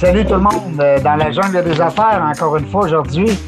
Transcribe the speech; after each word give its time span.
Salut 0.00 0.24
tout 0.24 0.32
le 0.32 0.40
monde 0.40 0.80
euh, 0.80 0.98
dans 1.00 1.14
la 1.16 1.30
jungle 1.30 1.62
des 1.62 1.78
affaires, 1.78 2.24
encore 2.26 2.56
une 2.56 2.66
fois 2.66 2.86
aujourd'hui. 2.86 3.38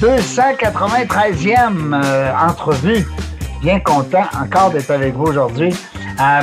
293e 0.00 1.92
euh, 1.92 2.30
entrevue. 2.40 3.04
Bien 3.60 3.80
content 3.80 4.22
encore 4.40 4.70
d'être 4.70 4.92
avec 4.92 5.14
vous 5.14 5.24
aujourd'hui. 5.24 5.74
Euh, 6.20 6.40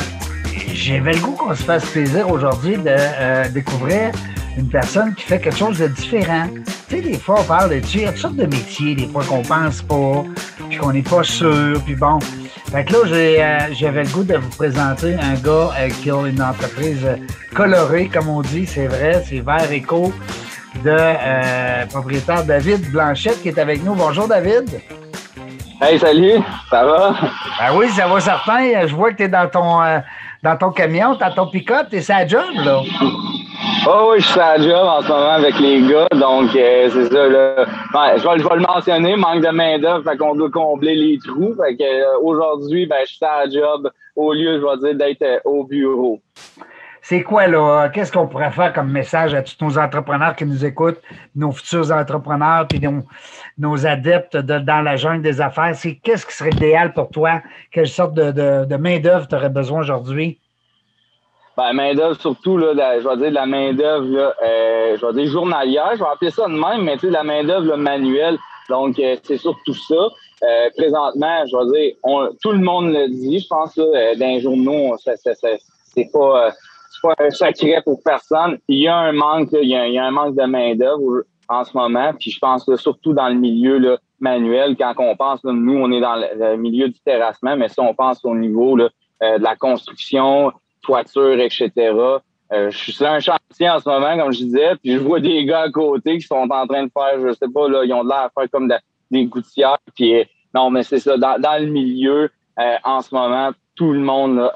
J'avais 0.73 1.13
le 1.13 1.19
goût 1.21 1.31
qu'on 1.31 1.55
se 1.55 1.63
fasse 1.63 1.85
plaisir 1.85 2.29
aujourd'hui 2.29 2.75
de 2.75 2.83
euh, 2.89 3.47
découvrir 3.47 4.11
une 4.57 4.67
personne 4.67 5.15
qui 5.15 5.23
fait 5.23 5.39
quelque 5.39 5.57
chose 5.57 5.77
de 5.77 5.87
différent. 5.87 6.49
Tu 6.89 6.97
sais, 6.97 7.01
des 7.01 7.17
fois, 7.17 7.37
on 7.39 7.43
parle 7.45 7.69
de 7.75 7.79
tu, 7.79 7.99
il 7.99 8.03
y 8.03 8.05
a 8.07 8.11
toutes 8.11 8.21
sortes 8.21 8.35
de 8.35 8.47
métiers, 8.47 8.95
des 8.95 9.07
fois 9.07 9.23
qu'on 9.23 9.41
pense 9.41 9.81
pas, 9.83 10.25
puis 10.67 10.77
qu'on 10.79 10.91
n'est 10.91 11.01
pas 11.01 11.23
sûr, 11.23 11.81
puis 11.85 11.95
bon. 11.95 12.19
Fait 12.71 12.83
que 12.83 12.93
là, 12.93 12.99
euh, 13.05 13.59
j'avais 13.73 14.03
le 14.03 14.09
goût 14.09 14.23
de 14.23 14.35
vous 14.35 14.49
présenter 14.49 15.15
un 15.15 15.35
gars 15.35 15.69
euh, 15.79 15.89
qui 16.01 16.11
a 16.11 16.25
une 16.27 16.41
entreprise 16.41 17.05
euh, 17.05 17.15
colorée, 17.53 18.09
comme 18.13 18.27
on 18.27 18.41
dit, 18.41 18.65
c'est 18.65 18.87
vrai, 18.87 19.23
c'est 19.25 19.39
Vert 19.39 19.71
Éco, 19.71 20.11
de 20.83 20.89
euh, 20.91 21.85
propriétaire 21.85 22.43
David 22.43 22.91
Blanchette 22.91 23.41
qui 23.41 23.49
est 23.49 23.59
avec 23.59 23.83
nous. 23.83 23.95
Bonjour 23.95 24.27
David. 24.27 24.81
Hey, 25.81 25.99
salut, 25.99 26.39
ça 26.69 26.85
va? 26.85 27.15
Ben 27.59 27.77
oui, 27.77 27.89
ça 27.89 28.07
va 28.07 28.19
certain. 28.19 28.87
Je 28.87 28.95
vois 28.95 29.11
que 29.11 29.17
tu 29.17 29.23
es 29.23 29.27
dans 29.29 29.47
ton, 29.47 29.81
euh, 29.81 29.99
dans 30.43 30.57
ton 30.57 30.71
camion, 30.71 31.15
dans 31.15 31.31
ton 31.31 31.47
pick-up, 31.47 31.87
tu 31.89 31.97
es 31.97 32.01
sa 32.01 32.27
job, 32.27 32.43
là. 32.63 32.81
Oh 33.87 34.09
oui, 34.11 34.19
je 34.19 34.25
suis 34.25 34.39
à 34.39 34.57
la 34.57 34.63
job 34.63 34.87
en 34.87 35.01
ce 35.01 35.07
moment 35.09 35.29
avec 35.29 35.59
les 35.59 35.79
gars, 35.87 36.07
donc 36.13 36.55
euh, 36.55 36.89
c'est 36.91 37.05
ça, 37.13 37.27
là. 37.27 37.65
Ouais, 37.93 38.17
je, 38.17 38.27
vais, 38.27 38.39
je 38.39 38.49
vais 38.49 38.55
le 38.55 38.61
mentionner, 38.61 39.15
manque 39.15 39.43
de 39.43 39.49
main-d'œuvre, 39.49 40.03
fait 40.09 40.17
qu'on 40.17 40.33
doit 40.33 40.49
combler 40.49 40.95
les 40.95 41.19
trous. 41.19 41.53
Fait 41.55 41.75
que 41.75 41.83
euh, 41.83 42.19
aujourd'hui, 42.23 42.87
ben, 42.87 42.97
je 43.07 43.13
suis 43.13 43.25
à 43.25 43.45
la 43.45 43.51
job 43.51 43.91
au 44.15 44.33
lieu, 44.33 44.59
je 44.59 44.65
vais 44.65 44.93
dire, 44.93 44.97
d'être 44.97 45.21
euh, 45.21 45.39
au 45.45 45.65
bureau. 45.65 46.19
C'est 47.03 47.21
quoi, 47.21 47.45
là? 47.45 47.89
Qu'est-ce 47.89 48.11
qu'on 48.11 48.25
pourrait 48.25 48.49
faire 48.49 48.73
comme 48.73 48.91
message 48.91 49.35
à 49.35 49.43
tous 49.43 49.55
nos 49.63 49.77
entrepreneurs 49.77 50.35
qui 50.35 50.47
nous 50.47 50.65
écoutent, 50.65 50.99
nos 51.35 51.51
futurs 51.51 51.91
entrepreneurs, 51.91 52.65
puis 52.67 52.79
nos, 52.79 53.03
nos 53.59 53.85
adeptes 53.85 54.35
de- 54.37 54.57
dans 54.57 54.81
la 54.81 54.95
jungle 54.95 55.21
des 55.21 55.39
affaires? 55.39 55.75
C'est 55.75 55.93
qu'est-ce 55.97 56.25
qui 56.25 56.33
serait 56.33 56.49
idéal 56.49 56.93
pour 56.93 57.09
toi? 57.09 57.43
Quelle 57.71 57.87
sorte 57.87 58.15
de, 58.15 58.31
de, 58.31 58.65
de 58.65 58.75
main-d'œuvre 58.77 59.27
tu 59.27 59.35
aurais 59.35 59.49
besoin 59.49 59.81
aujourd'hui? 59.81 60.39
Ben, 61.57 61.71
main-d'œuvre, 61.73 62.19
surtout, 62.19 62.57
là, 62.57 62.73
je 62.99 63.07
vais 63.07 63.17
dire 63.17 63.29
de 63.29 63.35
la 63.35 63.45
main-d'œuvre, 63.45 64.33
euh, 64.43 64.97
je 64.99 65.05
vais 65.05 65.13
dire 65.13 65.31
journalière, 65.31 65.91
je 65.93 65.99
vais 65.99 66.09
appeler 66.11 66.31
ça 66.31 66.47
de 66.47 66.53
même, 66.53 66.83
mais 66.83 66.93
tu 66.95 67.07
sais, 67.07 67.09
la 67.11 67.23
main-d'œuvre 67.23 67.77
manuelle. 67.77 68.37
Donc, 68.69 68.99
euh, 68.99 69.15
c'est 69.23 69.37
surtout 69.37 69.73
ça. 69.73 70.09
Euh, 70.43 70.69
présentement, 70.75 71.45
je 71.45 71.55
vais 71.55 71.79
dire, 71.79 71.95
on- 72.03 72.29
tout 72.41 72.51
le 72.51 72.59
monde 72.59 72.91
le 72.91 73.07
dit, 73.07 73.39
je 73.39 73.47
pense, 73.47 73.75
là, 73.77 73.85
euh, 73.85 74.15
dans 74.15 74.25
les 74.27 74.41
journaux, 74.41 74.95
c'est 74.97 76.11
pas, 76.11 76.47
euh, 76.47 76.51
pas 77.01 77.13
un 77.19 77.81
pour 77.83 78.01
personne. 78.03 78.57
Il 78.67 78.79
y 78.79 78.87
a 78.87 78.95
un 78.97 79.11
manque, 79.13 79.51
là, 79.51 79.59
il, 79.61 79.69
y 79.69 79.75
a, 79.75 79.87
il 79.87 79.93
y 79.93 79.97
a 79.97 80.05
un 80.05 80.11
manque 80.11 80.35
de 80.35 80.43
main-d'œuvre 80.43 81.23
en 81.47 81.63
ce 81.63 81.77
moment, 81.77 82.11
puis 82.19 82.31
je 82.31 82.39
pense 82.39 82.67
là, 82.67 82.75
surtout 82.77 83.13
dans 83.13 83.29
le 83.29 83.35
milieu 83.35 83.77
là, 83.77 83.97
manuel, 84.19 84.75
quand 84.77 84.93
on 84.97 85.15
pense, 85.15 85.43
là, 85.43 85.51
nous, 85.53 85.77
on 85.77 85.91
est 85.91 86.01
dans 86.01 86.15
le, 86.15 86.25
le 86.35 86.57
milieu 86.57 86.89
du 86.89 86.99
terrassement, 87.01 87.55
mais 87.55 87.69
si 87.69 87.79
on 87.79 87.93
pense 87.93 88.23
au 88.25 88.35
niveau 88.35 88.75
là, 88.75 88.89
euh, 89.21 89.37
de 89.37 89.43
la 89.43 89.55
construction, 89.55 90.51
toiture, 90.85 91.39
etc. 91.39 91.71
Euh, 92.53 92.69
je 92.69 92.91
suis 92.91 93.05
un 93.05 93.19
chantier 93.19 93.69
en 93.69 93.79
ce 93.79 93.89
moment, 93.89 94.17
comme 94.17 94.31
je 94.31 94.43
disais, 94.43 94.75
puis 94.75 94.93
je 94.93 94.99
vois 94.99 95.19
des 95.19 95.45
gars 95.45 95.61
à 95.61 95.69
côté 95.69 96.17
qui 96.17 96.27
sont 96.27 96.35
en 96.35 96.67
train 96.67 96.83
de 96.83 96.91
faire, 96.93 97.19
je 97.19 97.33
sais 97.33 97.51
pas, 97.51 97.67
là, 97.67 97.83
ils 97.83 97.93
ont 97.93 98.03
de 98.03 98.09
l'air 98.09 98.19
à 98.19 98.31
faire 98.37 98.49
comme 98.51 98.67
de- 98.67 98.75
des 99.09 99.25
gouttières. 99.25 99.77
Puis 99.95 100.19
euh, 100.19 100.23
non, 100.53 100.69
mais 100.69 100.83
c'est 100.83 100.99
ça, 100.99 101.17
dans, 101.17 101.59
le 101.59 101.65
milieu, 101.65 102.29
euh, 102.59 102.75
en 102.83 103.01
ce 103.01 103.13
moment, 103.15 103.51
tout 103.75 103.91
le 103.91 103.99
monde, 103.99 104.49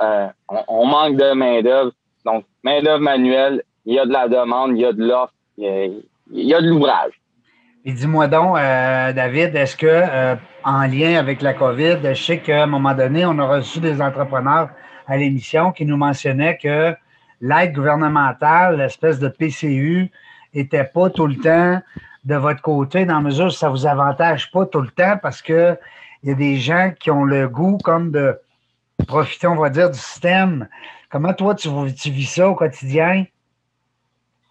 on, 0.67 0.85
manque 0.85 1.17
de 1.17 1.33
main-d'œuvre. 1.33 1.91
Donc, 2.25 2.45
main-d'œuvre 2.63 3.01
manuelle, 3.01 3.63
il 3.85 3.95
y 3.95 3.99
a 3.99 4.05
de 4.05 4.13
la 4.13 4.29
demande, 4.29 4.77
il 4.77 4.81
y 4.81 4.85
a 4.85 4.93
de 4.93 5.03
l'offre, 5.03 5.33
il 5.57 5.63
y 5.65 5.67
a, 5.67 5.85
il 6.31 6.45
y 6.45 6.53
a 6.53 6.61
de 6.61 6.67
l'ouvrage. 6.67 7.19
Et 7.83 7.91
dis-moi 7.91 8.27
donc, 8.27 8.55
David, 8.55 9.55
est-ce 9.55 9.75
que, 9.75 10.37
en 10.63 10.81
lien 10.83 11.19
avec 11.19 11.41
la 11.41 11.53
COVID, 11.53 11.97
je 12.03 12.13
sais 12.13 12.39
qu'à 12.39 12.63
un 12.63 12.67
moment 12.67 12.93
donné, 12.93 13.25
on 13.25 13.37
a 13.39 13.45
reçu 13.57 13.81
des 13.81 14.01
entrepreneurs 14.01 14.69
à 15.09 15.17
l'émission 15.17 15.71
qui 15.71 15.85
nous 15.85 15.97
mentionnaient 15.97 16.57
que 16.57 16.95
l'aide 17.41 17.73
gouvernementale, 17.73 18.77
l'espèce 18.77 19.19
de 19.19 19.27
PCU, 19.27 20.11
était 20.53 20.83
pas 20.83 21.09
tout 21.09 21.27
le 21.27 21.35
temps 21.35 21.81
de 22.25 22.35
votre 22.35 22.61
côté, 22.61 23.05
dans 23.05 23.15
la 23.15 23.21
mesure 23.21 23.47
où 23.47 23.51
ça 23.51 23.69
vous 23.69 23.87
avantage 23.87 24.51
pas 24.51 24.65
tout 24.67 24.81
le 24.81 24.89
temps 24.89 25.17
parce 25.21 25.41
que 25.41 25.77
il 26.21 26.29
y 26.29 26.31
a 26.31 26.35
des 26.35 26.57
gens 26.57 26.91
qui 26.99 27.09
ont 27.11 27.23
le 27.23 27.47
goût 27.47 27.77
comme 27.83 28.11
de 28.11 28.37
profiter, 29.07 29.47
on 29.47 29.55
va 29.55 29.69
dire, 29.69 29.89
du 29.89 29.97
système. 29.97 30.67
Comment 31.09 31.33
toi, 31.33 31.55
tu, 31.55 31.69
vis 32.11 32.25
ça 32.25 32.49
au 32.49 32.55
quotidien? 32.55 33.25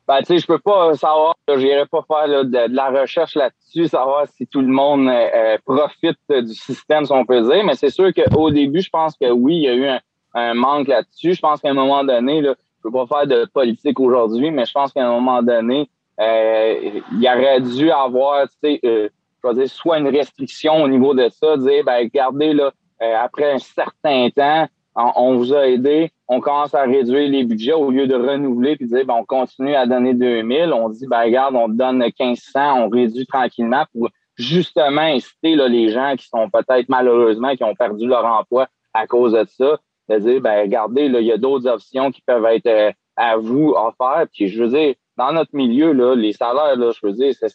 Ben, 0.08 0.20
tu 0.20 0.24
sais, 0.24 0.38
je 0.38 0.46
peux 0.46 0.58
pas 0.58 0.94
savoir, 0.94 1.36
je 1.46 1.54
n'irai 1.54 1.84
pas 1.84 2.02
faire 2.08 2.26
de 2.26 2.74
la 2.74 2.88
recherche 2.88 3.34
là-dessus, 3.34 3.88
savoir 3.88 4.26
si 4.28 4.46
tout 4.46 4.62
le 4.62 4.68
monde 4.68 5.06
euh, 5.06 5.28
euh, 5.34 5.58
profite 5.66 6.18
du 6.30 6.54
système, 6.54 7.04
si 7.04 7.12
on 7.12 7.26
peut 7.26 7.42
dire. 7.42 7.62
Mais 7.64 7.74
c'est 7.74 7.90
sûr 7.90 8.10
qu'au 8.14 8.50
début, 8.50 8.80
je 8.80 8.88
pense 8.88 9.14
que 9.18 9.30
oui, 9.30 9.56
il 9.56 9.62
y 9.64 9.68
a 9.68 9.74
eu 9.74 9.86
un, 9.86 10.00
un 10.38 10.54
manque 10.54 10.88
là-dessus. 10.88 11.34
Je 11.34 11.40
pense 11.40 11.60
qu'à 11.60 11.70
un 11.70 11.74
moment 11.74 12.04
donné, 12.04 12.40
là, 12.40 12.54
je 12.78 12.82
peux 12.82 12.92
pas 12.92 13.06
faire 13.06 13.26
de 13.26 13.44
politique 13.52 13.98
aujourd'hui, 14.00 14.50
mais 14.50 14.64
je 14.64 14.72
pense 14.72 14.92
qu'à 14.92 15.06
un 15.06 15.12
moment 15.12 15.42
donné, 15.42 15.88
euh, 16.20 17.00
il 17.12 17.28
aurait 17.28 17.60
dû 17.60 17.90
avoir, 17.90 18.44
euh, 18.44 18.46
je 18.64 19.48
vais 19.48 19.54
dire, 19.54 19.68
soit 19.68 19.98
une 19.98 20.08
restriction 20.08 20.82
au 20.82 20.88
niveau 20.88 21.14
de 21.14 21.28
ça, 21.30 21.56
dire, 21.56 21.84
ben, 21.84 21.98
regardez, 21.98 22.52
là, 22.52 22.72
euh, 23.02 23.14
après 23.16 23.52
un 23.52 23.58
certain 23.58 24.28
temps, 24.30 24.66
on, 24.96 25.36
vous 25.36 25.54
a 25.54 25.68
aidé, 25.68 26.10
on 26.26 26.40
commence 26.40 26.74
à 26.74 26.82
réduire 26.82 27.30
les 27.30 27.44
budgets 27.44 27.72
au 27.72 27.90
lieu 27.90 28.08
de 28.08 28.16
renouveler 28.16 28.74
puis 28.74 28.86
dire, 28.86 29.06
ben, 29.06 29.14
on 29.14 29.24
continue 29.24 29.76
à 29.76 29.86
donner 29.86 30.12
2000, 30.12 30.72
on 30.72 30.88
dit, 30.88 31.06
ben, 31.06 31.22
regarde, 31.22 31.54
on 31.54 31.68
donne 31.68 31.98
1500, 31.98 32.84
on 32.84 32.88
réduit 32.88 33.26
tranquillement 33.26 33.84
pour 33.92 34.08
justement 34.36 35.02
inciter 35.02 35.54
là, 35.54 35.68
les 35.68 35.90
gens 35.90 36.14
qui 36.16 36.26
sont 36.26 36.50
peut-être 36.50 36.88
malheureusement, 36.88 37.54
qui 37.54 37.62
ont 37.62 37.74
perdu 37.74 38.06
leur 38.08 38.24
emploi 38.24 38.66
à 38.92 39.06
cause 39.06 39.32
de 39.32 39.46
ça, 39.56 39.78
de 40.08 40.18
dire, 40.18 40.40
ben, 40.40 40.62
regardez, 40.62 41.08
là, 41.08 41.20
il 41.20 41.26
y 41.26 41.32
a 41.32 41.38
d'autres 41.38 41.68
options 41.68 42.10
qui 42.10 42.22
peuvent 42.22 42.44
être 42.46 42.66
euh, 42.66 42.92
à 43.16 43.36
vous 43.36 43.74
offertes. 43.76 44.30
Puis, 44.32 44.48
je 44.48 44.62
veux 44.62 44.70
dire, 44.70 44.94
dans 45.16 45.32
notre 45.32 45.54
milieu, 45.54 45.92
là, 45.92 46.14
les 46.14 46.32
salaires, 46.32 46.76
là, 46.76 46.92
je 46.92 47.06
veux 47.06 47.12
dire, 47.12 47.34
c'est, 47.34 47.48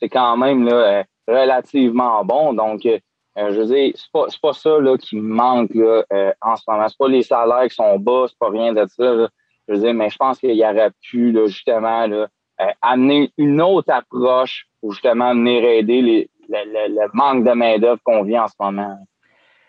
c'est, 0.00 0.08
quand 0.08 0.36
même 0.36 0.66
là, 0.66 0.74
euh, 0.74 1.02
relativement 1.26 2.24
bon. 2.24 2.52
Donc, 2.52 2.84
euh, 2.84 2.98
je 3.36 3.60
veux 3.60 3.66
dire, 3.66 3.92
c'est 3.94 4.12
pas, 4.12 4.26
pas 4.42 4.52
ça 4.52 4.78
là, 4.78 4.96
qui 4.98 5.16
manque 5.16 5.74
là, 5.74 6.04
euh, 6.12 6.32
en 6.42 6.56
ce 6.56 6.64
moment. 6.68 6.88
C'est 6.88 6.98
pas 6.98 7.08
les 7.08 7.22
salaires 7.22 7.64
qui 7.68 7.74
sont 7.74 7.98
bas, 7.98 8.26
c'est 8.28 8.38
pas 8.38 8.50
rien 8.50 8.72
de 8.72 8.86
ça. 8.86 9.14
Là. 9.14 9.28
Je 9.66 9.74
veux 9.74 9.80
dire, 9.80 9.94
mais 9.94 10.10
je 10.10 10.16
pense 10.16 10.38
qu'il 10.38 10.54
y 10.54 10.64
aurait 10.64 10.90
pu 11.00 11.32
là, 11.32 11.46
justement 11.46 12.06
là, 12.06 12.28
euh, 12.60 12.66
amener 12.82 13.32
une 13.38 13.62
autre 13.62 13.92
approche 13.92 14.66
pour 14.80 14.92
justement 14.92 15.32
venir 15.32 15.64
aider 15.64 16.02
les, 16.02 16.30
le, 16.48 16.58
le, 16.66 16.94
le 16.94 17.08
manque 17.14 17.44
de 17.44 17.52
main-d'œuvre 17.52 18.00
qu'on 18.04 18.22
vit 18.22 18.38
en 18.38 18.48
ce 18.48 18.54
moment. 18.60 18.98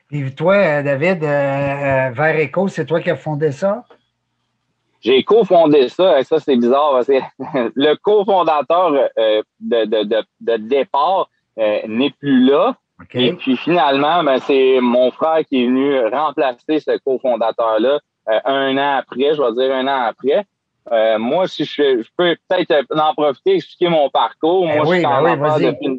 Puis 0.10 0.34
toi, 0.36 0.56
euh, 0.56 0.84
David, 0.84 1.24
euh, 1.24 1.28
euh, 1.28 2.10
Vert 2.12 2.38
Éco, 2.38 2.68
c'est 2.68 2.86
toi 2.86 3.02
qui 3.02 3.10
as 3.10 3.16
fondé 3.16 3.52
ça? 3.52 3.84
J'ai 5.02 5.24
cofondé 5.24 5.90
ça, 5.90 6.20
et 6.20 6.24
ça 6.24 6.40
c'est 6.40 6.56
bizarre. 6.56 6.92
parce 6.92 7.08
que 7.08 7.20
le 7.76 7.96
cofondateur 7.96 8.94
euh, 9.18 9.42
de, 9.60 9.86
de, 9.86 10.04
de, 10.04 10.24
de 10.40 10.58
départ 10.58 11.30
euh, 11.60 11.80
n'est 11.88 12.12
plus 12.12 12.46
là. 12.46 12.76
Okay. 13.02 13.26
Et 13.26 13.34
puis 13.34 13.58
finalement, 13.58 14.24
ben, 14.24 14.40
c'est 14.40 14.80
mon 14.80 15.12
frère 15.12 15.44
qui 15.46 15.64
est 15.64 15.68
venu 15.68 16.00
remplacer 16.08 16.80
ce 16.80 16.98
cofondateur-là 17.04 18.00
euh, 18.30 18.40
un 18.46 18.78
an 18.78 18.98
après, 19.00 19.36
je 19.36 19.42
vais 19.42 19.54
dire 19.54 19.76
un 19.76 19.88
an 19.88 20.06
après. 20.08 20.46
Euh, 20.92 21.18
moi, 21.18 21.48
si 21.48 21.64
je, 21.66 22.04
je 22.04 22.10
peux 22.18 22.36
peut-être 22.48 22.86
en 22.92 23.14
profiter, 23.14 23.56
expliquer 23.56 23.90
mon 23.90 24.10
parcours. 24.10 24.66
Moi, 24.66 24.86
oui, 24.86 24.96
je 24.96 25.00
suis 25.00 25.06
en 25.06 25.24
ben 25.24 25.56
oui, 25.56 25.66
depuis, 25.66 25.93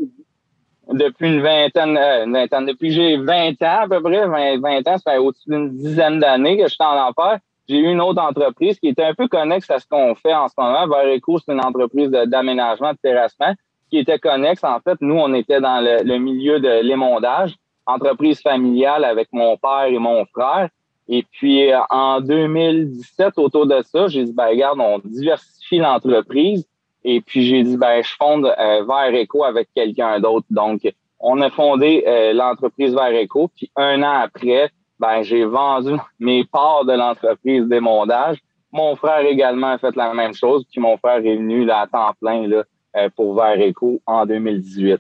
depuis 0.93 1.29
une 1.29 1.41
vingtaine, 1.41 1.97
euh, 1.97 2.25
une 2.25 2.33
vingtaine, 2.33 2.67
depuis 2.67 2.91
j'ai 2.91 3.17
20 3.17 3.63
ans 3.63 3.81
à 3.83 3.89
peu 3.89 4.03
près, 4.03 4.27
20, 4.27 4.61
20 4.61 4.89
ans, 4.89 4.99
ça 4.99 5.13
fait 5.13 5.19
au-dessus 5.19 5.49
d'une 5.49 5.71
dizaine 5.71 6.19
d'années 6.19 6.57
que 6.57 6.65
je 6.65 6.75
suis 6.75 6.85
en 6.85 7.09
affaires. 7.09 7.39
J'ai 7.69 7.79
eu 7.79 7.91
une 7.91 8.01
autre 8.01 8.21
entreprise 8.21 8.79
qui 8.79 8.89
était 8.89 9.05
un 9.05 9.15
peu 9.15 9.27
connexe 9.27 9.71
à 9.71 9.79
ce 9.79 9.87
qu'on 9.87 10.15
fait 10.15 10.35
en 10.35 10.49
ce 10.49 10.55
moment. 10.59 10.87
Vereco, 10.87 11.39
c'est 11.39 11.53
une 11.53 11.65
entreprise 11.65 12.11
d'aménagement, 12.11 12.91
de, 12.91 12.95
de 12.95 13.01
terrassement 13.01 13.55
qui 13.91 13.99
était 13.99 14.19
connexe. 14.19 14.63
En 14.65 14.81
fait, 14.81 14.99
nous, 15.01 15.15
on 15.15 15.33
était 15.33 15.61
dans 15.61 15.81
le, 15.81 16.03
le 16.03 16.19
milieu 16.19 16.61
de 16.61 16.83
l'émondage, 16.83 17.55
entreprise 17.87 18.43
familiale 18.43 19.05
avec 19.05 19.29
mon 19.33 19.57
père 19.57 19.87
et 19.87 19.99
mon 19.99 20.27
frère. 20.27 20.69
Et 21.09 21.25
puis, 21.31 21.73
euh, 21.73 21.79
en 21.91 22.21
2017, 22.21 23.39
autour 23.39 23.67
de 23.67 23.83
ça, 23.83 24.09
j'ai 24.09 24.25
dit, 24.25 24.33
ben, 24.33 24.49
regarde, 24.49 24.79
on 24.81 25.01
diversifie 25.05 25.79
l'entreprise. 25.79 26.67
Et 27.05 27.21
puis, 27.21 27.45
j'ai 27.47 27.63
dit, 27.63 27.77
ben, 27.77 28.03
je 28.03 28.15
fonde 28.17 28.47
euh, 28.47 28.85
Vert 28.85 29.13
Eco 29.13 29.45
avec 29.45 29.69
quelqu'un 29.75 30.19
d'autre. 30.21 30.47
Donc, 30.51 30.81
on 31.21 31.41
a 31.43 31.51
fondé 31.51 32.05
euh, 32.07 32.33
l'entreprise 32.33 32.95
Vert 32.95 33.13
Eco. 33.13 33.51
Puis, 33.55 33.71
un 33.77 34.03
an 34.03 34.23
après, 34.23 34.71
ben, 34.99 35.23
j'ai 35.23 35.45
vendu 35.45 35.97
mes 36.19 36.45
parts 36.45 36.85
de 36.85 36.93
l'entreprise 36.93 37.67
d'émondage. 37.67 38.39
Mon 38.73 38.97
frère 38.97 39.21
également 39.21 39.73
a 39.73 39.79
fait 39.79 39.95
la 39.97 40.15
même 40.15 40.35
chose. 40.35 40.65
Puis, 40.71 40.81
mon 40.81 40.97
frère 40.97 41.19
est 41.19 41.37
venu 41.37 41.65
là, 41.65 41.83
à 41.83 41.87
temps 41.87 42.15
plein 42.21 42.47
là, 42.49 42.65
euh, 42.97 43.09
pour 43.15 43.35
Vert 43.35 43.59
Eco 43.59 44.01
en 44.07 44.25
2018. 44.25 44.99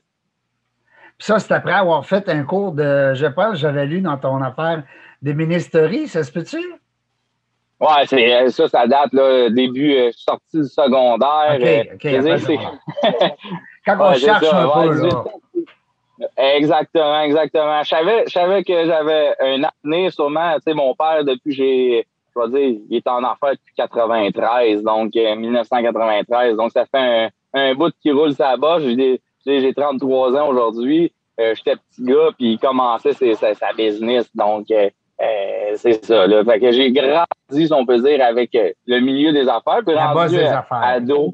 Puis 1.16 1.26
ça, 1.26 1.38
c'est 1.38 1.54
après 1.54 1.72
avoir 1.72 2.04
fait 2.04 2.28
un 2.28 2.42
cours 2.42 2.72
de, 2.72 3.14
je 3.14 3.26
pense, 3.26 3.58
j'avais 3.58 3.86
lu 3.86 4.00
dans 4.00 4.16
ton 4.16 4.42
affaire, 4.42 4.82
de 5.22 5.32
ministérie, 5.32 6.08
ça 6.08 6.22
se 6.22 6.32
peut-tu? 6.32 6.58
Ouais, 7.80 8.06
c'est 8.06 8.50
ça, 8.50 8.68
ça 8.68 8.86
date 8.86 9.12
là, 9.12 9.50
début 9.50 9.96
sortie 10.12 10.60
du 10.60 10.68
secondaire. 10.68 11.58
Quand 13.86 13.96
on 14.00 14.14
cherche 14.14 14.46
un 14.52 14.68
peu, 14.68 15.08
là. 15.08 15.24
Exactement, 16.36 17.22
exactement. 17.22 17.82
Je 17.82 17.88
savais, 17.88 18.24
je 18.26 18.32
savais 18.32 18.62
que 18.62 18.86
j'avais 18.86 19.34
un 19.40 19.62
avenir 19.64 20.12
sûrement. 20.12 20.54
Tu 20.56 20.62
sais, 20.64 20.74
mon 20.74 20.94
père, 20.94 21.24
depuis 21.24 21.52
j'ai, 21.52 22.06
je 22.34 22.40
vais 22.40 22.48
dire, 22.48 22.80
il 22.88 22.96
est 22.96 23.06
en 23.08 23.22
affaires 23.24 23.52
depuis 23.52 23.74
93, 23.76 24.82
donc 24.82 25.14
1993. 25.14 26.52
Euh, 26.52 26.56
donc 26.56 26.70
ça 26.70 26.86
fait 26.86 26.98
un, 26.98 27.28
un 27.52 27.74
bout 27.74 27.92
qui 28.00 28.12
roule 28.12 28.32
sa 28.32 28.56
bosse. 28.56 28.82
J'ai, 28.84 29.20
j'ai 29.44 29.74
33 29.74 30.36
ans 30.36 30.48
aujourd'hui. 30.48 31.12
Euh, 31.40 31.54
j'étais 31.56 31.76
petit 31.76 32.04
gars, 32.04 32.30
puis 32.36 32.52
il 32.52 32.58
commençait 32.58 33.12
sa, 33.12 33.54
sa, 33.54 33.72
business. 33.72 34.30
Donc 34.36 34.66
euh, 35.20 35.76
c'est 35.76 36.04
ça. 36.04 36.26
Là. 36.26 36.44
Fait 36.44 36.60
que 36.60 36.72
j'ai 36.72 36.90
grandi, 36.92 37.66
si 37.66 37.72
on 37.72 37.86
peut 37.86 38.00
dire, 38.00 38.24
avec 38.24 38.56
le 38.86 39.00
milieu 39.00 39.32
des 39.32 39.48
affaires. 39.48 39.80
Puis 39.86 39.94
La 39.94 40.12
rendu 40.12 40.36
des 40.36 40.44
affaires. 40.44 40.82
ado. 40.82 41.32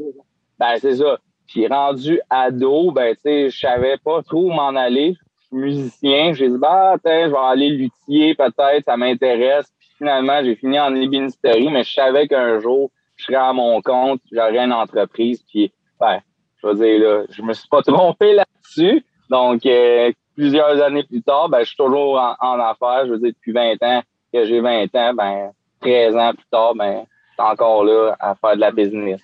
Ben 0.59 0.77
c'est 0.79 0.97
ça. 0.97 1.19
Puis 1.47 1.67
rendu 1.67 2.21
ado, 2.31 2.93
ben, 2.93 3.15
tu 3.15 3.23
sais, 3.23 3.51
je 3.51 3.59
savais 3.59 3.97
pas 4.05 4.23
trop 4.23 4.51
m'en 4.51 4.69
aller. 4.77 5.15
Je 5.15 5.47
suis 5.47 5.57
musicien. 5.57 6.33
J'ai 6.33 6.49
dit, 6.49 6.59
bah, 6.59 6.95
je 7.05 7.31
vais 7.31 7.37
aller 7.37 7.71
luthier, 7.71 8.35
peut-être, 8.37 8.85
ça 8.85 8.97
m'intéresse. 8.97 9.67
Puis 9.79 9.89
finalement, 9.99 10.45
j'ai 10.45 10.55
fini 10.55 10.79
en 10.79 10.95
ébénisterie, 10.95 11.69
mais 11.69 11.83
je 11.83 11.93
savais 11.93 12.29
qu'un 12.29 12.61
jour, 12.61 12.91
je 13.17 13.25
serais 13.25 13.37
à 13.37 13.53
mon 13.53 13.83
compte, 13.83 14.21
j'aurais 14.31 14.59
une 14.59 14.73
entreprise. 14.73 15.43
Puis, 15.51 15.73
ben, 15.99 16.21
je 16.63 16.69
veux 16.69 16.75
dire, 16.75 17.01
là, 17.01 17.25
je 17.31 17.43
me 17.43 17.53
suis 17.53 17.69
pas 17.69 17.83
trompé 17.87 18.33
là-dessus. 18.35 19.05
Donc, 19.29 19.67
euh, 19.67 20.13
plusieurs 20.41 20.83
années 20.83 21.05
plus 21.05 21.23
tard, 21.23 21.51
ben, 21.51 21.61
je 21.61 21.67
suis 21.67 21.77
toujours 21.77 22.19
en, 22.19 22.35
en, 22.41 22.59
affaires. 22.61 23.05
Je 23.05 23.13
veux 23.13 23.19
dire, 23.19 23.33
depuis 23.33 23.53
20 23.53 23.75
ans 23.83 24.03
que 24.33 24.47
j'ai 24.47 24.61
20 24.61 24.85
ans, 24.95 25.15
ben, 25.15 25.51
13 25.83 26.17
ans 26.17 26.33
plus 26.33 26.47
tard, 26.51 26.75
ben, 26.75 27.05
je 27.05 27.43
suis 27.43 27.53
encore 27.53 27.85
là 27.85 28.17
à 28.19 28.35
faire 28.35 28.55
de 28.55 28.61
la 28.61 28.71
business. 28.71 29.21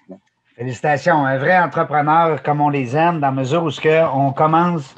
Félicitations. 0.56 1.24
Un 1.24 1.38
vrai 1.38 1.58
entrepreneur 1.58 2.42
comme 2.42 2.60
on 2.60 2.68
les 2.68 2.94
aime, 2.94 3.20
dans 3.20 3.28
la 3.28 3.32
mesure 3.32 3.62
où 3.62 3.70
ce 3.70 4.14
on 4.14 4.32
commence 4.32 4.94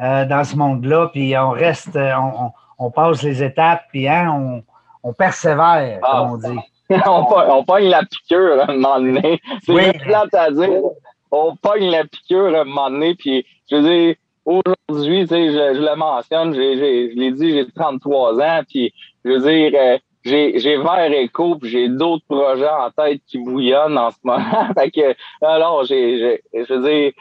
euh, 0.00 0.24
dans 0.24 0.42
ce 0.42 0.56
monde-là, 0.56 1.08
puis 1.12 1.36
on 1.38 1.50
reste, 1.50 1.94
euh, 1.94 2.12
on, 2.16 2.50
on, 2.78 2.90
passe 2.90 3.22
les 3.22 3.40
étapes, 3.40 3.82
puis 3.90 4.08
hein, 4.08 4.32
on, 4.32 4.62
on 5.08 5.12
persévère, 5.12 6.00
comme 6.00 6.10
ah. 6.12 6.30
on 6.32 6.36
dit. 6.36 6.60
on, 7.06 7.26
on 7.50 7.64
pogne 7.64 7.90
la 7.90 8.02
piqûre 8.02 8.60
à 8.60 8.70
un 8.70 8.74
moment 8.74 8.98
donné. 8.98 9.40
C'est 9.64 9.72
oui. 9.72 9.92
plate 9.98 10.34
à 10.34 10.50
dire. 10.50 10.82
On 11.30 11.54
pogne 11.54 11.90
la 11.90 12.04
piqûre 12.04 12.56
à 12.56 12.60
un 12.60 12.64
moment 12.64 12.90
donné, 12.90 13.14
puis 13.14 13.46
je 13.70 13.76
veux 13.76 13.82
dire, 13.82 14.14
aujourd'hui, 14.48 15.20
tu 15.22 15.28
sais, 15.28 15.52
je, 15.52 15.80
le 15.80 15.96
mentionne, 15.96 16.54
j'ai, 16.54 17.10
je 17.10 17.18
l'ai 17.18 17.32
dit, 17.32 17.52
j'ai 17.52 17.66
33 17.70 18.40
ans, 18.40 18.60
puis 18.68 18.92
je 19.24 19.30
veux 19.30 19.40
dire, 19.40 19.72
euh, 19.78 19.98
j'ai 20.24 20.58
j'ai 20.58 20.76
Vert 20.76 21.12
Éco 21.12 21.56
puis 21.56 21.70
j'ai 21.70 21.88
d'autres 21.88 22.24
projets 22.28 22.68
en 22.68 22.90
tête 22.90 23.20
qui 23.26 23.38
bouillonnent 23.38 23.98
en 23.98 24.10
ce 24.10 24.16
moment. 24.24 24.40
alors 25.42 25.84
j'ai 25.84 26.40
je 26.52 26.74
veux 26.74 26.82
dire 26.82 27.12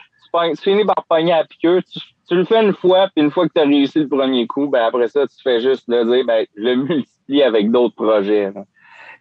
tu, 0.53 0.61
finis 0.61 0.85
par 0.85 1.05
pogner 1.07 1.33
à 1.33 1.43
piqûre, 1.43 1.81
tu, 1.91 1.99
tu, 2.27 2.35
le 2.35 2.43
fais 2.43 2.63
une 2.63 2.73
fois 2.73 3.07
puis 3.15 3.23
une 3.23 3.31
fois 3.31 3.47
que 3.47 3.53
tu 3.53 3.61
as 3.61 3.65
réussi 3.65 3.99
le 3.99 4.07
premier 4.07 4.45
coup, 4.47 4.67
ben 4.67 4.85
après 4.85 5.07
ça 5.07 5.25
tu 5.27 5.35
fais 5.43 5.61
juste 5.61 5.85
le 5.87 6.05
dire 6.05 6.25
ben 6.25 6.45
je 6.55 6.61
le 6.61 6.75
multiplie 6.75 7.43
avec 7.43 7.71
d'autres 7.71 7.95
projets. 7.95 8.51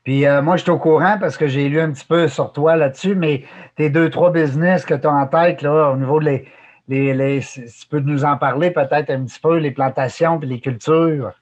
Puis 0.05 0.25
euh, 0.25 0.41
moi, 0.41 0.57
je 0.57 0.63
suis 0.63 0.71
au 0.71 0.79
courant 0.79 1.17
parce 1.19 1.37
que 1.37 1.49
j'ai 1.49 1.69
lu 1.69 1.81
un 1.81 1.91
petit 1.91 2.05
peu 2.05 2.29
sur 2.29 2.53
toi 2.53 2.77
là-dessus, 2.77 3.17
mais 3.17 3.43
tes 3.75 3.91
deux, 3.91 4.09
trois 4.09 4.31
business 4.31 4.85
que 4.85 4.95
tu 4.95 5.07
as 5.07 5.13
en 5.13 5.27
tête 5.27 5.63
là, 5.63 5.91
au 5.91 5.97
niveau 5.97 6.21
de 6.21 6.27
les, 6.27 6.45
les, 6.89 7.15
les, 7.15 7.41
tu 7.41 7.87
peux 7.91 8.01
nous 8.01 8.25
en 8.25 8.37
parler 8.37 8.71
peut-être 8.71 9.11
un 9.11 9.25
petit 9.25 9.41
peu, 9.41 9.57
les 9.59 9.71
plantations 9.71 10.39
puis 10.39 10.49
les 10.49 10.61
cultures? 10.61 11.33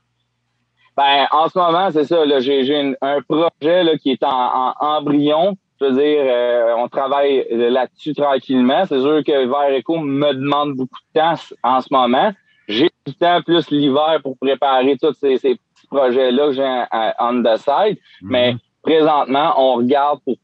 Ben, 0.96 1.26
en 1.32 1.48
ce 1.48 1.58
moment, 1.58 1.90
c'est 1.90 2.04
ça. 2.04 2.24
J'ai 2.40 2.94
un 3.00 3.20
projet 3.22 3.82
là, 3.82 3.96
qui 3.98 4.12
est 4.12 4.22
en, 4.22 4.74
embryon. 4.78 5.56
Je 5.80 5.86
veux 5.86 5.92
dire, 5.92 6.20
euh, 6.24 6.74
on 6.78 6.88
travaille 6.88 7.46
là-dessus 7.50 8.14
tranquillement. 8.14 8.84
C'est 8.86 9.00
sûr 9.00 9.24
que 9.24 9.46
Vert 9.46 9.76
Eco 9.76 9.98
me 9.98 10.32
demande 10.32 10.76
beaucoup 10.76 11.00
de 11.14 11.20
temps 11.20 11.34
en 11.64 11.80
ce 11.80 11.88
moment. 11.90 12.32
J'ai 12.68 12.90
du 13.06 13.14
temps 13.14 13.42
plus 13.42 13.68
l'hiver 13.70 14.20
pour 14.22 14.38
préparer 14.38 14.96
tous 14.96 15.14
ces, 15.14 15.36
ces 15.36 15.56
petits 15.56 15.86
projets-là 15.90 16.46
que 16.46 16.52
j'ai 16.52 16.84
on 17.18 17.42
the 17.42 17.56
side. 17.58 17.98
Mhm. 18.22 18.30
Mais 18.30 18.54
présentement, 18.82 19.54
on 19.58 19.74
regarde 19.74 20.20
pour 20.24 20.34
euh, 20.34 20.43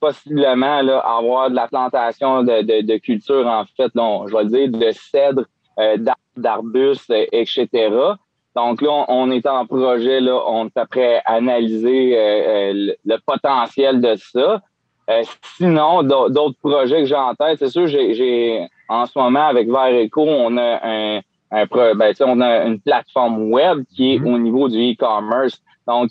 possiblement 0.00 0.82
là, 0.82 0.98
avoir 0.98 1.50
de 1.50 1.54
la 1.54 1.68
plantation 1.68 2.42
de, 2.42 2.62
de, 2.62 2.86
de 2.86 2.96
culture, 2.98 3.46
en 3.46 3.64
fait, 3.76 3.90
là, 3.94 4.24
je 4.28 4.36
vais 4.36 4.44
dire, 4.46 4.68
de 4.68 4.92
cèdres, 4.92 5.44
euh, 5.78 5.96
d'arbustes, 6.36 7.12
etc. 7.32 7.90
Donc 8.56 8.82
là, 8.82 9.04
on, 9.08 9.30
est 9.30 9.46
en 9.46 9.66
projet, 9.66 10.20
là, 10.20 10.42
on 10.46 10.66
est 10.66 10.76
à 10.76 10.86
analyser 11.26 12.18
euh, 12.18 12.72
euh, 12.72 12.94
le, 13.04 13.16
potentiel 13.24 14.00
de 14.00 14.16
ça. 14.16 14.60
Euh, 15.08 15.22
sinon, 15.56 16.02
d'autres 16.02 16.58
projets 16.62 17.00
que 17.00 17.06
j'ai 17.06 17.14
en 17.14 17.34
tête, 17.34 17.58
c'est 17.58 17.68
sûr, 17.68 17.86
j'ai 17.86 18.66
en 18.88 19.06
ce 19.06 19.18
moment 19.18 19.46
avec 19.46 19.68
Vert 19.68 20.08
on 20.16 20.56
a 20.56 20.80
un, 20.82 21.20
un 21.52 21.66
ben, 21.94 22.14
on 22.20 22.40
a 22.40 22.64
une 22.64 22.80
plateforme 22.80 23.50
web 23.50 23.84
qui 23.94 24.14
est 24.14 24.18
mm-hmm. 24.18 24.34
au 24.34 24.38
niveau 24.38 24.68
du 24.68 24.92
e-commerce. 24.92 25.62
Donc, 25.86 26.10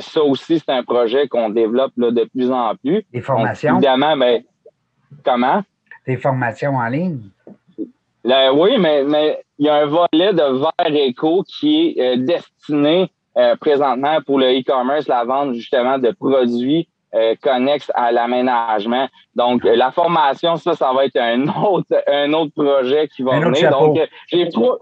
ça 0.00 0.22
aussi, 0.22 0.58
c'est 0.58 0.72
un 0.72 0.82
projet 0.82 1.28
qu'on 1.28 1.50
développe 1.50 1.92
là, 1.96 2.10
de 2.10 2.24
plus 2.24 2.50
en 2.50 2.74
plus. 2.76 3.04
Des 3.12 3.20
formations? 3.20 3.74
évidemment, 3.74 4.16
ben, 4.16 4.42
comment? 5.24 5.62
Des 6.06 6.16
formations 6.16 6.76
en 6.76 6.88
ligne? 6.88 7.20
Oui, 8.54 8.76
mais, 8.78 9.04
mais 9.04 9.38
il 9.58 9.66
y 9.66 9.68
a 9.68 9.76
un 9.76 9.86
volet 9.86 10.32
de 10.32 10.58
Vert 10.58 10.94
Éco 10.94 11.44
qui 11.46 11.94
est 11.96 12.00
euh, 12.00 12.16
destiné 12.16 13.10
euh, 13.36 13.56
présentement 13.56 14.18
pour 14.24 14.38
le 14.38 14.58
e-commerce, 14.58 15.06
la 15.08 15.24
vente 15.24 15.54
justement 15.54 15.98
de 15.98 16.10
produits 16.10 16.88
euh, 17.14 17.34
connexes 17.40 17.90
à 17.94 18.12
l'aménagement. 18.12 19.08
Donc, 19.34 19.62
la 19.64 19.90
formation, 19.90 20.56
ça, 20.56 20.74
ça 20.74 20.92
va 20.92 21.04
être 21.04 21.16
un 21.16 21.46
autre, 21.48 22.02
un 22.06 22.32
autre 22.32 22.52
projet 22.54 23.08
qui 23.08 23.22
va 23.22 23.38
venir. 23.38 23.70
Donc, 23.70 23.98
j'ai 24.28 24.48
trois. 24.48 24.78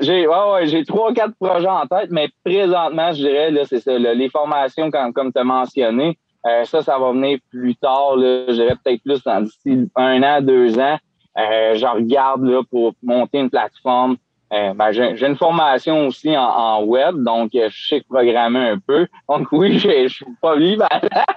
J'ai 0.00 0.26
ouais, 0.26 0.52
ouais, 0.52 0.66
j'ai 0.66 0.84
trois 0.84 1.12
quatre 1.12 1.34
projets 1.40 1.68
en 1.68 1.86
tête, 1.86 2.10
mais 2.10 2.28
présentement, 2.44 3.12
je 3.12 3.22
dirais 3.22 3.50
là, 3.50 3.62
c'est 3.64 3.80
ça, 3.80 3.96
les 3.98 4.28
formations 4.28 4.90
comme 4.90 5.12
comme 5.12 5.32
tu 5.32 5.38
as 5.38 5.44
mentionné, 5.44 6.18
ça, 6.64 6.82
ça 6.82 6.98
va 6.98 7.12
venir 7.12 7.38
plus 7.50 7.74
tard. 7.76 8.16
Là, 8.16 8.44
je 8.48 8.52
dirais 8.52 8.76
peut-être 8.82 9.02
plus 9.02 9.22
d'ici 9.22 9.90
un 9.96 10.22
an, 10.22 10.40
deux 10.40 10.78
ans. 10.78 10.98
Euh, 11.38 11.74
je 11.76 11.86
regarde 11.86 12.42
là, 12.42 12.62
pour 12.70 12.94
monter 13.02 13.38
une 13.38 13.50
plateforme. 13.50 14.16
Euh, 14.52 14.72
ben, 14.72 14.92
j'ai 14.92 15.26
une 15.26 15.36
formation 15.36 16.06
aussi 16.06 16.34
en, 16.34 16.82
web, 16.82 17.22
donc 17.22 17.54
euh, 17.54 17.68
je 17.70 17.88
sais 17.88 18.02
programmer 18.08 18.70
un 18.70 18.78
peu. 18.78 19.06
Donc 19.28 19.46
oui, 19.52 19.78
je 19.78 20.08
suis 20.08 20.24
pas 20.40 20.56
libre. 20.56 20.88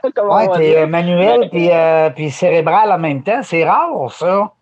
Oui, 0.04 0.44
tu 0.56 0.64
es 0.64 0.88
manuel 0.88 1.50
puis, 1.52 1.70
puis 2.16 2.32
cérébral 2.32 2.92
en 2.92 2.98
même 2.98 3.22
temps. 3.22 3.44
C'est 3.44 3.66
rare, 3.66 4.12
ça. 4.12 4.54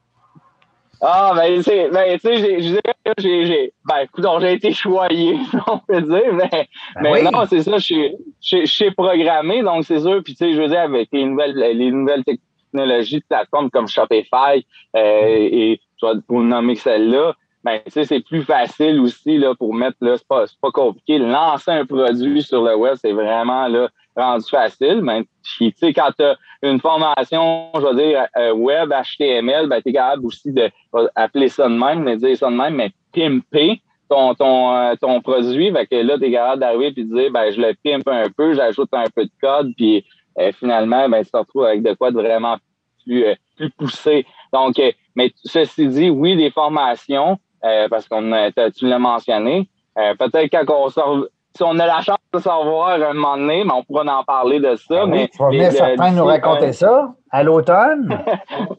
Ah, 1.01 1.33
ben, 1.35 1.61
c'est, 1.63 1.89
ben, 1.89 2.19
tu 2.19 2.27
sais, 2.27 2.37
j'ai, 2.37 3.45
j'ai, 3.45 3.73
ben, 3.85 3.95
écoute, 4.03 4.25
j'ai 4.41 4.53
été 4.53 4.73
choyé, 4.73 5.37
on 5.67 5.79
peut 5.79 6.01
dire, 6.01 6.33
mais, 6.33 6.67
ben 6.95 7.13
mais 7.13 7.23
non, 7.23 7.45
c'est 7.49 7.63
ça, 7.63 7.77
je 7.77 8.65
sais 8.65 8.91
programmer, 8.91 9.61
donc 9.61 9.85
c'est 9.85 10.01
sûr, 10.01 10.21
puis 10.23 10.35
tu 10.35 10.45
sais, 10.45 10.53
je 10.53 10.61
veux 10.61 10.67
dire, 10.67 10.81
avec 10.81 11.07
les 11.13 11.23
nouvelles, 11.23 11.55
les 11.55 11.91
nouvelles 11.91 12.23
technologies, 12.25 13.19
de 13.19 13.25
plateforme 13.29 13.69
comme 13.69 13.87
Shopify 13.87 14.65
euh, 14.95 15.49
et 15.51 15.79
pour 16.27 16.41
nommer 16.41 16.75
celle-là, 16.75 17.33
ben, 17.63 17.79
c'est 17.87 18.25
plus 18.25 18.43
facile 18.43 18.99
aussi 19.01 19.37
là, 19.37 19.53
pour 19.53 19.73
mettre, 19.73 19.97
là, 20.01 20.17
c'est 20.17 20.27
pas, 20.27 20.45
pas 20.61 20.71
compliqué. 20.71 21.17
Lancer 21.17 21.71
un 21.71 21.85
produit 21.85 22.41
sur 22.41 22.63
le 22.63 22.75
web, 22.75 22.95
c'est 23.01 23.11
vraiment 23.11 23.67
là, 23.67 23.89
rendu 24.15 24.45
facile. 24.49 25.01
Mais 25.01 25.23
tu 25.57 25.71
sais, 25.75 25.93
quand 25.93 26.11
tu 26.17 26.23
as 26.23 26.37
une 26.63 26.79
formation, 26.79 27.69
je 27.75 27.81
veux 27.81 27.95
dire, 27.95 28.27
euh, 28.37 28.53
web, 28.53 28.91
HTML, 28.91 29.67
ben, 29.67 29.81
tu 29.81 29.89
es 29.89 29.93
capable 29.93 30.25
aussi 30.25 30.51
de 30.51 30.69
appeler 31.15 31.49
ça 31.49 31.67
de 31.67 31.73
même, 31.73 32.03
mais 32.03 32.17
dire 32.17 32.37
ça 32.37 32.49
de 32.49 32.55
même, 32.55 32.75
mais 32.75 32.91
pimper 33.13 33.81
ton, 34.09 34.33
ton, 34.33 34.73
euh, 34.73 34.95
ton 34.99 35.21
produit. 35.21 35.71
Fait 35.71 35.85
que 35.85 35.95
là, 35.95 36.17
tu 36.17 36.25
es 36.25 36.31
capable 36.31 36.61
d'arriver 36.61 36.87
et 36.87 36.91
de 36.91 37.03
dire 37.03 37.31
ben, 37.31 37.51
je 37.51 37.59
le 37.59 37.73
pimpe 37.83 38.07
un 38.07 38.29
peu, 38.29 38.53
j'ajoute 38.53 38.89
un 38.93 39.09
peu 39.13 39.25
de 39.25 39.31
code, 39.41 39.73
puis 39.75 40.05
euh, 40.39 40.51
finalement, 40.57 41.09
ben, 41.09 41.23
tu 41.23 41.31
te 41.31 41.37
retrouves 41.37 41.65
avec 41.65 41.83
de 41.83 41.93
quoi 41.93 42.11
de 42.11 42.15
vraiment 42.15 42.57
plus, 43.03 43.25
euh, 43.25 43.35
plus 43.57 43.69
poussé. 43.71 44.25
Donc, 44.53 44.79
euh, 44.79 44.91
mais 45.15 45.33
ceci 45.43 45.87
dit, 45.87 46.09
oui, 46.09 46.35
des 46.35 46.51
formations, 46.51 47.37
parce 47.61 48.07
qu'on 48.07 48.31
tu 48.75 48.87
l'as 48.87 48.99
mentionné. 48.99 49.69
Peut-être 49.95 50.49
quand 50.51 50.73
on 50.73 50.89
sort, 50.89 51.25
si 51.55 51.63
on 51.63 51.77
a 51.79 51.85
la 51.85 52.01
chance 52.01 52.17
de 52.33 52.39
savoir 52.39 52.91
un 52.91 53.13
moment 53.13 53.37
donné, 53.37 53.63
mais 53.63 53.73
on 53.73 53.83
pourra 53.83 54.03
en 54.19 54.23
parler 54.23 54.59
de 54.59 54.75
ça. 54.75 55.05
Ben 55.05 55.09
mais 55.09 55.27
tu 55.27 55.37
vas 55.37 55.49
venir 55.49 55.71
certains 55.71 56.11
nous 56.11 56.25
raconter 56.25 56.73
ça 56.73 57.13
à 57.31 57.43
l'automne? 57.43 58.17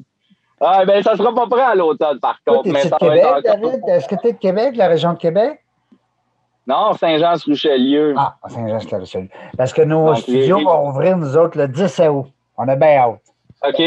ah, 0.60 0.84
ben, 0.84 1.02
ça 1.02 1.16
sera 1.16 1.34
pas 1.34 1.46
prêt 1.46 1.62
à 1.62 1.75
l'automne, 1.75 2.18
par 2.20 2.38
contre. 2.46 2.68
mais 2.70 2.80
ça 2.80 2.96
Québec, 2.99 3.25
David? 3.44 3.80
Est-ce 3.88 4.08
que 4.08 4.14
tu 4.16 4.28
es 4.28 4.32
de 4.32 4.38
Québec, 4.38 4.76
la 4.76 4.88
région 4.88 5.12
de 5.12 5.18
Québec? 5.18 5.60
Non, 6.66 6.92
Saint-Jean-sur-Richelieu. 6.92 8.14
Ah, 8.16 8.37
Saint-Jean-sur-Richelieu. 8.46 9.28
Parce 9.56 9.72
que 9.72 9.82
nos 9.82 10.14
studios 10.14 10.60
vont 10.60 10.88
ouvrir, 10.90 11.16
nous 11.16 11.37
autres, 11.37 11.58
le 11.58 11.66
10 11.66 12.00
août. 12.08 12.26
On 12.56 12.68
a 12.68 12.76
bien 12.76 12.99
hâte. 12.99 13.20
OK. 13.66 13.82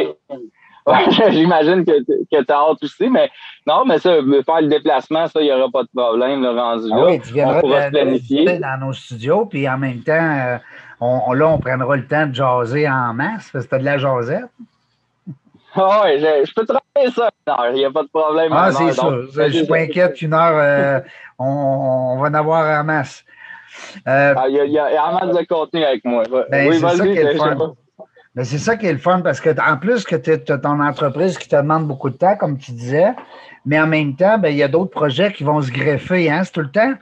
J'imagine 1.32 1.86
que, 1.86 2.04
que 2.04 2.44
tu 2.44 2.52
as 2.52 2.56
hâte 2.56 2.84
aussi, 2.84 3.10
mais 3.10 3.30
non, 3.66 3.86
mais 3.86 4.00
ça, 4.00 4.16
faire 4.46 4.62
le 4.62 4.68
déplacement, 4.68 5.28
ça, 5.28 5.40
il 5.42 5.46
n'y 5.46 5.52
aura 5.52 5.70
pas 5.72 5.84
de 5.84 5.90
problème, 5.96 6.42
le 6.42 6.50
rendu 6.50 6.90
ah 6.92 6.96
là. 6.96 7.06
Oui, 7.06 7.20
tu 7.22 7.34
viendras 7.34 7.58
on 7.58 7.62
pourra 7.62 7.86
se 7.86 7.92
planifier. 7.92 8.60
dans 8.60 8.86
nos 8.86 8.94
studios, 8.94 9.46
puis 9.46 9.68
en 9.70 9.78
même 9.78 10.02
temps, 10.02 10.14
euh, 10.14 10.58
on, 11.00 11.34
là, 11.34 11.48
on 11.48 11.60
prendra 11.60 11.96
le 11.96 12.06
temps 12.06 12.28
de 12.28 12.36
jaser 12.36 12.90
en 12.90 13.14
masse, 13.14 13.50
parce 13.52 13.52
que 13.52 13.62
c'était 13.62 13.80
de 13.80 13.86
la 13.86 13.98
jasette. 13.98 14.46
Ah 15.76 16.04
oui, 16.06 16.20
je, 16.20 16.54
peux 16.54 16.68
travailler 16.68 17.12
ça 17.16 17.30
il 17.72 17.78
n'y 17.78 17.86
a 17.86 17.90
pas 17.90 18.04
de 18.04 18.08
problème. 18.10 18.52
Ah, 18.54 18.72
c'est 18.72 18.92
ça. 18.92 19.10
je 19.34 19.42
ne 19.42 19.50
suis 19.50 19.66
pas 19.66 19.78
inquiète 19.78 20.14
qu'une 20.14 20.36
heure, 20.36 20.54
euh, 20.56 21.00
on, 21.40 22.20
va 22.22 22.30
en 22.30 22.34
avoir 22.36 22.80
en 22.80 22.84
masse. 22.84 23.26
Euh, 24.08 24.36
ah, 24.38 24.46
il 24.48 24.72
y, 24.72 24.78
a 24.78 25.04
en 25.04 25.14
masse 25.14 25.36
de 25.36 25.44
contenu 25.48 25.84
avec 25.84 26.06
moi. 26.06 26.26
Ben, 26.52 26.70
oui, 26.70 26.80
c'est 26.80 26.96
ça 26.96 27.04
qui 27.04 27.18
est 27.18 27.34
le 27.34 27.40
fun. 27.40 27.74
Ben, 28.36 28.44
c'est 28.44 28.58
ça 28.58 28.78
qui 28.78 28.88
est 28.88 28.94
le 28.94 28.98
fun 28.98 29.22
parce 29.22 29.40
que 29.40 29.50
en 29.62 29.78
plus 29.78 30.06
que 30.06 30.16
tu 30.16 30.32
as 30.32 30.58
ton 30.58 30.80
entreprise 30.80 31.38
qui 31.38 31.48
te 31.48 31.56
demande 31.56 31.88
beaucoup 31.88 32.10
de 32.10 32.16
temps, 32.16 32.36
comme 32.36 32.58
tu 32.58 32.72
disais, 32.72 33.14
mais 33.64 33.80
en 33.80 33.86
même 33.86 34.16
temps, 34.16 34.40
ben, 34.40 34.50
il 34.50 34.58
y 34.58 34.64
a 34.64 34.68
d'autres 34.68 34.90
projets 34.90 35.32
qui 35.32 35.44
vont 35.44 35.62
se 35.62 35.72
greffer. 35.72 36.32
Hein? 36.32 36.44
C'est 36.44 36.52
tout 36.52 36.62
le 36.62 36.72
temps, 36.72 36.94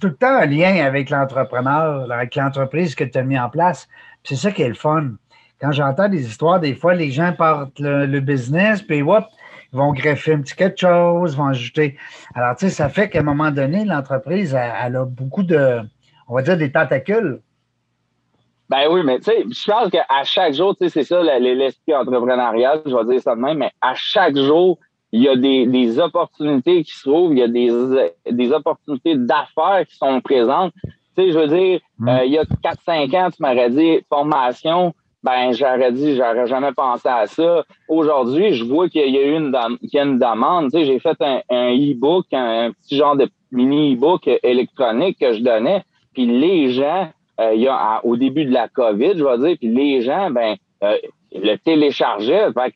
tout 0.00 0.06
le 0.06 0.14
temps 0.14 0.36
un 0.36 0.46
lien 0.46 0.84
avec 0.86 1.10
l'entrepreneur, 1.10 2.10
avec 2.12 2.36
l'entreprise 2.36 2.94
que 2.94 3.02
tu 3.02 3.18
as 3.18 3.24
mis 3.24 3.36
en 3.36 3.50
place. 3.50 3.88
C'est 4.22 4.36
ça 4.36 4.52
qui 4.52 4.62
est 4.62 4.68
le 4.68 4.74
fun. 4.74 5.14
Quand 5.60 5.72
j'entends 5.72 6.08
des 6.08 6.24
histoires, 6.24 6.60
des 6.60 6.76
fois, 6.76 6.94
les 6.94 7.10
gens 7.10 7.32
partent 7.32 7.80
le, 7.80 8.20
business, 8.20 8.80
puis 8.80 9.02
hop, 9.02 9.24
ils 9.72 9.76
vont 9.76 9.92
greffer 9.92 10.34
un 10.34 10.42
petit 10.42 10.54
quelque 10.54 10.78
chose, 10.78 11.36
vont 11.36 11.46
ajouter. 11.46 11.96
Alors, 12.36 12.54
tu 12.54 12.66
sais, 12.66 12.72
ça 12.72 12.88
fait 12.88 13.08
qu'à 13.08 13.18
un 13.18 13.24
moment 13.24 13.50
donné, 13.50 13.84
l'entreprise, 13.84 14.54
elle, 14.54 14.94
a 14.94 15.04
beaucoup 15.04 15.42
de, 15.42 15.80
on 16.28 16.36
va 16.36 16.42
dire, 16.42 16.56
des 16.56 16.70
tentacules. 16.70 17.40
Ben 18.68 18.86
oui, 18.90 19.00
mais 19.02 19.18
tu 19.18 19.24
sais, 19.24 19.44
je 19.48 19.70
pense 19.70 19.90
qu'à 19.90 20.04
chaque 20.24 20.52
jour, 20.52 20.76
tu 20.76 20.84
sais, 20.84 20.90
c'est 20.90 21.04
ça 21.04 21.22
l'esprit 21.22 21.94
entrepreneurial, 21.94 22.82
je 22.84 22.94
vais 22.94 23.04
dire 23.12 23.22
ça 23.22 23.34
de 23.34 23.40
même, 23.40 23.58
mais 23.58 23.70
à 23.80 23.94
chaque 23.94 24.36
jour, 24.36 24.78
il 25.12 25.22
y 25.22 25.28
a 25.28 25.36
des, 25.36 25.66
des 25.66 25.98
opportunités 25.98 26.84
qui 26.84 26.92
se 26.92 27.08
trouvent, 27.08 27.32
il 27.32 27.38
y 27.38 27.42
a 27.42 27.48
des, 27.48 27.70
des 28.30 28.52
opportunités 28.52 29.16
d'affaires 29.16 29.86
qui 29.88 29.96
sont 29.96 30.20
présentes. 30.20 30.72
Tu 30.84 30.90
sais, 31.16 31.32
je 31.32 31.38
veux 31.38 31.48
dire, 31.48 31.80
mm. 31.98 32.08
euh, 32.08 32.24
il 32.26 32.32
y 32.32 32.38
a 32.38 32.44
4-5 32.44 33.16
ans, 33.16 33.30
tu 33.30 33.42
m'aurais 33.42 33.70
dit 33.70 34.00
formation, 34.08 34.94
ben 35.22 35.52
j'aurais 35.52 35.92
dit, 35.92 36.14
j'aurais 36.14 36.46
jamais 36.46 36.72
pensé 36.72 37.08
à 37.08 37.26
ça. 37.26 37.64
Aujourd'hui, 37.88 38.54
je 38.54 38.64
vois 38.64 38.88
qu'il 38.88 39.10
y 39.10 39.18
a 39.18 39.22
eu 39.22 39.36
une, 39.36 39.56
qu'il 39.80 39.94
y 39.94 39.98
a 39.98 40.04
une 40.04 40.18
demande. 40.18 40.70
Tu 40.70 40.78
sais, 40.78 40.84
j'ai 40.84 40.98
fait 40.98 41.16
un, 41.20 41.72
e-book, 41.74 42.26
un, 42.32 42.70
petit 42.72 42.96
genre 42.96 43.16
de 43.16 43.28
mini 43.50 43.94
e-book 43.94 44.28
électronique 44.42 45.18
que 45.18 45.32
je 45.32 45.40
donnais. 45.40 45.82
Puis 46.12 46.26
les 46.26 46.70
gens, 46.70 47.08
il 47.38 47.60
y 47.60 47.68
a, 47.68 48.00
au 48.04 48.16
début 48.16 48.44
de 48.44 48.52
la 48.52 48.68
COVID, 48.68 49.12
je 49.16 49.24
vais 49.24 49.38
dire, 49.38 49.56
puis 49.58 49.68
les 49.68 50.02
gens, 50.02 50.30
ben, 50.30 50.56
euh, 50.82 50.96
le 51.32 51.56
téléchargeaient. 51.56 52.52
Fait 52.52 52.74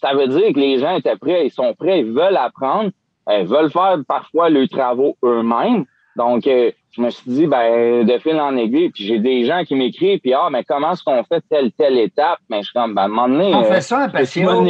ça 0.00 0.14
veut 0.14 0.28
dire 0.28 0.52
que 0.52 0.60
les 0.60 0.78
gens 0.78 0.96
étaient 0.96 1.16
prêts, 1.16 1.46
ils 1.46 1.50
sont 1.50 1.74
prêts, 1.74 2.00
ils 2.00 2.12
veulent 2.12 2.36
apprendre, 2.36 2.90
ils 3.30 3.46
veulent 3.46 3.70
faire 3.70 3.98
parfois 4.06 4.48
leurs 4.48 4.68
travaux 4.68 5.16
eux-mêmes. 5.24 5.84
Donc, 6.16 6.46
euh, 6.46 6.70
je 6.92 7.02
me 7.02 7.10
suis 7.10 7.30
dit, 7.30 7.46
ben, 7.46 8.04
de 8.06 8.18
fil 8.18 8.40
en 8.40 8.56
aiguille, 8.56 8.90
puis 8.90 9.04
j'ai 9.04 9.18
des 9.18 9.44
gens 9.44 9.64
qui 9.64 9.74
m'écrivent, 9.74 10.20
puis 10.20 10.32
ah, 10.34 10.48
mais 10.50 10.64
comment 10.64 10.92
est-ce 10.92 11.02
qu'on 11.02 11.22
fait 11.24 11.42
telle, 11.50 11.72
telle 11.72 11.98
étape? 11.98 12.38
Mais 12.48 12.58
je 12.58 12.64
suis 12.64 12.72
comme, 12.72 12.94
ben, 12.94 13.02
à 13.02 13.04
un 13.04 13.08
moment 13.08 13.28
donné. 13.28 13.54
On 13.54 13.64
fait 13.64 13.80
ça 13.80 14.04
un 14.04 14.08
passion. 14.08 14.64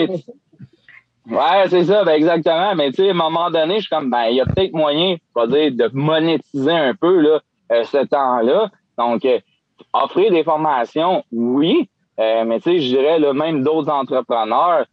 Ouais, 1.31 1.69
c'est 1.69 1.85
ça, 1.85 2.05
ben 2.05 2.13
exactement. 2.13 2.75
Mais 2.75 2.91
tu 2.91 3.03
sais, 3.03 3.09
à 3.09 3.11
un 3.11 3.15
moment 3.15 3.51
donné, 3.51 3.77
je 3.77 3.81
suis 3.81 3.91
comme, 3.91 4.11
ben, 4.11 4.27
il 4.31 4.37
y 4.37 4.41
a 4.41 4.47
peut-être 4.47 4.73
moyen, 4.73 5.17
je 5.37 5.47
dire, 5.47 5.73
de 5.73 5.95
monétiser 5.95 6.73
un 6.73 6.95
peu 6.95 7.21
là, 7.21 7.41
euh, 7.73 7.85
ce 7.85 7.99
temps-là. 7.99 8.71
Donc, 8.99 9.25
euh, 9.25 9.39
offrir 9.93 10.31
des 10.31 10.45
formations, 10.45 11.25
oui, 11.33 11.89
mais 12.19 12.59
tu 12.61 12.71
sais, 12.71 12.81
je 12.81 12.89
dirais 12.89 13.19
là, 13.21 13.33
même 13.33 13.63
d'autres 13.63 13.91
entrepreneurs, 13.91 14.87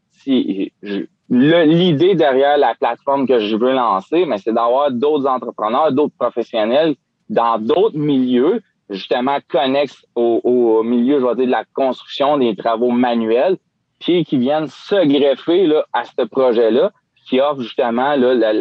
l'idée 1.29 2.15
derrière 2.15 2.57
la 2.57 2.75
plateforme 2.75 3.27
que 3.27 3.39
je 3.39 3.55
veux 3.55 3.74
lancer, 3.74 4.25
mais 4.25 4.38
c'est 4.38 4.53
d'avoir 4.53 4.91
d'autres 4.91 5.27
entrepreneurs, 5.27 5.91
d'autres 5.91 6.13
professionnels 6.17 6.95
dans 7.29 7.57
d'autres 7.57 7.97
milieux, 7.97 8.62
justement 8.89 9.38
connexes 9.47 10.05
au, 10.15 10.83
milieu, 10.83 11.19
je 11.19 11.25
vais 11.25 11.35
dire, 11.35 11.45
de 11.47 11.51
la 11.51 11.65
construction 11.74 12.38
des 12.38 12.55
travaux 12.55 12.91
manuels, 12.91 13.57
puis 14.00 14.24
qui 14.25 14.38
viennent 14.38 14.67
se 14.67 15.05
greffer 15.05 15.65
là, 15.65 15.85
à 15.93 16.03
ce 16.03 16.24
projet-là, 16.25 16.91
qui 17.27 17.41
offre 17.41 17.62
justement 17.62 18.15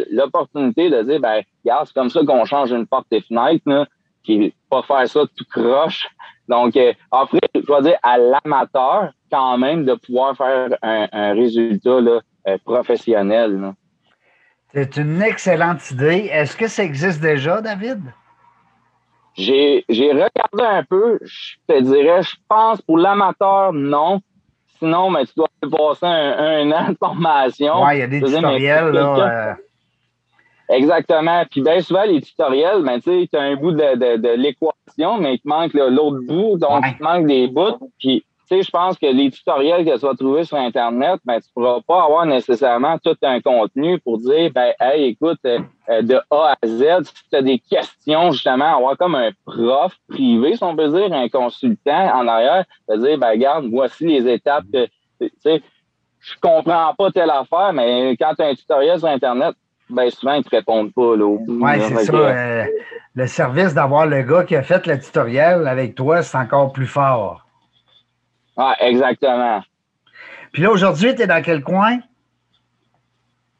l'opportunité 0.09 0.89
de 0.89 1.03
dire, 1.03 1.19
ben, 1.19 1.43
regarde, 1.63 1.85
c'est 1.85 1.93
comme 1.93 2.09
ça 2.09 2.21
qu'on 2.25 2.45
change 2.45 2.71
une 2.71 2.87
porte 2.87 3.05
des 3.11 3.21
fenêtres, 3.21 3.61
là, 3.67 3.85
qui 4.23 4.53
pas 4.81 4.99
faire 4.99 5.07
ça 5.07 5.21
tout 5.35 5.45
croche. 5.49 6.07
Donc, 6.47 6.75
euh, 6.75 6.93
offrir, 7.11 7.41
je 7.55 7.59
vais 7.59 7.81
dire, 7.81 7.97
à 8.03 8.17
l'amateur, 8.17 9.11
quand 9.31 9.57
même, 9.57 9.85
de 9.85 9.95
pouvoir 9.95 10.35
faire 10.37 10.69
un, 10.81 11.33
résultat 11.33 12.01
là, 12.01 12.19
euh, 12.47 12.57
professionnel. 12.63 13.73
C'est 14.73 14.97
une 14.97 15.21
excellente 15.21 15.89
idée. 15.91 16.29
Est-ce 16.31 16.55
que 16.55 16.67
ça 16.67 16.83
existe 16.83 17.21
déjà, 17.21 17.61
David? 17.61 18.01
J'ai 19.35 19.83
regardé 19.89 20.63
un 20.63 20.83
peu, 20.83 21.19
je 21.21 21.55
te 21.67 21.81
dirais, 21.81 22.23
je 22.23 22.35
pense 22.47 22.81
pour 22.81 22.97
l'amateur, 22.97 23.73
non. 23.73 24.21
Sinon, 24.79 25.09
mais 25.09 25.25
tu 25.25 25.33
dois 25.35 25.47
passer 25.61 26.05
un, 26.05 26.71
an 26.71 26.89
de 26.89 26.97
formation. 26.97 27.83
Oui, 27.83 27.95
il 27.95 27.99
y 27.99 28.01
a 28.01 28.07
des 28.07 28.21
tutoriels. 28.21 28.89
Là, 28.89 29.49
euh. 29.49 29.53
Exactement. 30.69 31.43
Puis 31.49 31.61
bien 31.61 31.81
souvent, 31.81 32.03
les 32.03 32.21
tutoriels, 32.21 32.81
ben, 32.83 32.99
tu 32.99 33.11
sais, 33.11 33.27
tu 33.31 33.37
as 33.37 33.41
un 33.41 33.55
bout 33.55 33.71
de, 33.71 34.17
de, 34.17 34.29
l'équation, 34.29 35.17
mais 35.19 35.35
il 35.35 35.39
te 35.39 35.47
manque 35.47 35.73
l'autre 35.73 36.21
bout, 36.25 36.57
donc 36.57 36.83
il 36.87 36.97
te 36.97 37.03
manque 37.03 37.27
des 37.27 37.47
bouts. 37.47 37.91
Puis 37.99 38.25
tu 38.47 38.57
sais, 38.57 38.61
je 38.61 38.69
pense 38.69 38.97
que 38.99 39.07
les 39.07 39.31
tutoriels 39.31 39.83
que 39.83 39.95
tu 39.95 40.05
vas 40.05 40.13
trouver 40.13 40.43
sur 40.43 40.57
Internet, 40.57 41.19
ben, 41.25 41.39
tu 41.39 41.49
pourras 41.51 41.81
pas 41.81 42.03
avoir 42.03 42.27
nécessairement 42.27 42.99
tout 42.99 43.17
un 43.23 43.41
contenu 43.41 43.99
pour 43.99 44.19
dire, 44.19 44.51
ben, 44.53 44.71
hey, 44.79 45.05
écoute, 45.05 45.39
euh, 45.45 45.59
euh, 45.89 46.03
de 46.03 46.21
A 46.29 46.53
à 46.53 46.67
Z, 46.67 47.05
si 47.05 47.29
tu 47.29 47.35
as 47.35 47.41
des 47.41 47.57
questions, 47.57 48.31
justement, 48.31 48.77
avoir 48.77 48.97
comme 48.97 49.15
un 49.15 49.31
prof 49.45 49.95
privé, 50.07 50.55
si 50.55 50.63
on 50.63 50.75
peut 50.75 50.89
dire, 50.89 51.11
un 51.11 51.27
consultant 51.27 52.13
en 52.13 52.27
arrière, 52.27 52.65
de 52.87 52.97
dire, 52.97 53.17
ben, 53.17 53.31
regarde, 53.31 53.65
voici 53.71 54.05
les 54.05 54.31
étapes 54.31 54.65
que, 54.71 54.85
tu 55.19 55.31
sais, 55.39 55.63
je 56.19 56.33
comprends 56.39 56.93
pas 56.95 57.11
telle 57.11 57.31
affaire, 57.31 57.73
mais 57.73 58.15
quand 58.17 58.33
tu 58.35 58.43
as 58.43 58.47
un 58.47 58.55
tutoriel 58.55 58.99
sur 58.99 59.07
Internet, 59.07 59.55
ben, 59.89 60.09
souvent, 60.09 60.33
ils 60.33 60.43
te 60.43 60.49
répondent 60.49 60.93
pas, 60.93 61.15
là, 61.15 61.25
Oui, 61.25 61.71
c'est 61.79 62.05
ça. 62.05 62.13
Euh, 62.15 62.65
le 63.15 63.27
service 63.27 63.73
d'avoir 63.73 64.05
le 64.05 64.23
gars 64.23 64.43
qui 64.43 64.55
a 64.55 64.63
fait 64.63 64.85
le 64.87 64.99
tutoriel 64.99 65.67
avec 65.67 65.95
toi, 65.95 66.21
c'est 66.21 66.37
encore 66.37 66.71
plus 66.71 66.87
fort. 66.87 67.45
Ah, 68.57 68.75
exactement. 68.79 69.61
Puis 70.51 70.63
là, 70.63 70.71
aujourd'hui, 70.71 71.13
tu 71.15 71.21
es 71.21 71.27
dans 71.27 71.41
quel 71.41 71.61
coin? 71.61 71.99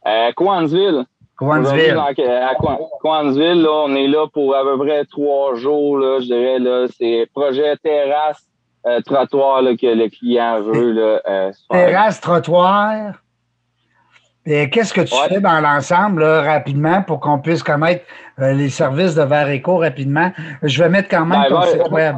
Euh, 0.07 0.31
Coansville. 0.35 1.05
Coansville. 1.35 1.97
À 1.97 2.55
Coansville, 3.01 3.61
là, 3.61 3.71
on 3.71 3.95
est 3.95 4.07
là 4.07 4.27
pour 4.31 4.55
à 4.55 4.63
peu 4.63 4.77
près 4.77 5.03
trois 5.05 5.55
jours, 5.55 5.97
là, 5.97 6.19
je 6.19 6.25
dirais. 6.25 6.59
Là, 6.59 6.87
c'est 6.97 7.27
projet 7.33 7.75
terrasse, 7.77 8.41
euh, 8.85 9.01
trottoir 9.01 9.61
là, 9.61 9.75
que 9.75 9.87
le 9.87 10.09
client 10.09 10.61
veut. 10.61 10.91
Là, 10.91 11.21
euh, 11.27 11.51
terrasse, 11.69 12.21
trottoir. 12.21 13.15
Et 14.45 14.69
qu'est-ce 14.69 14.93
que 14.93 15.01
tu 15.01 15.15
fais 15.27 15.39
dans 15.39 15.59
l'ensemble, 15.59 16.23
rapidement, 16.23 17.01
pour 17.01 17.19
qu'on 17.19 17.39
puisse 17.39 17.63
connaître 17.63 18.05
euh, 18.39 18.53
les 18.53 18.69
services 18.69 19.15
de 19.15 19.23
Vareco 19.23 19.77
rapidement? 19.77 20.31
Je 20.61 20.83
vais 20.83 20.89
mettre 20.89 21.09
quand 21.09 21.25
même 21.25 21.41
ben, 21.41 21.49
ton 21.49 21.61
site 21.63 21.89
web. 21.89 22.17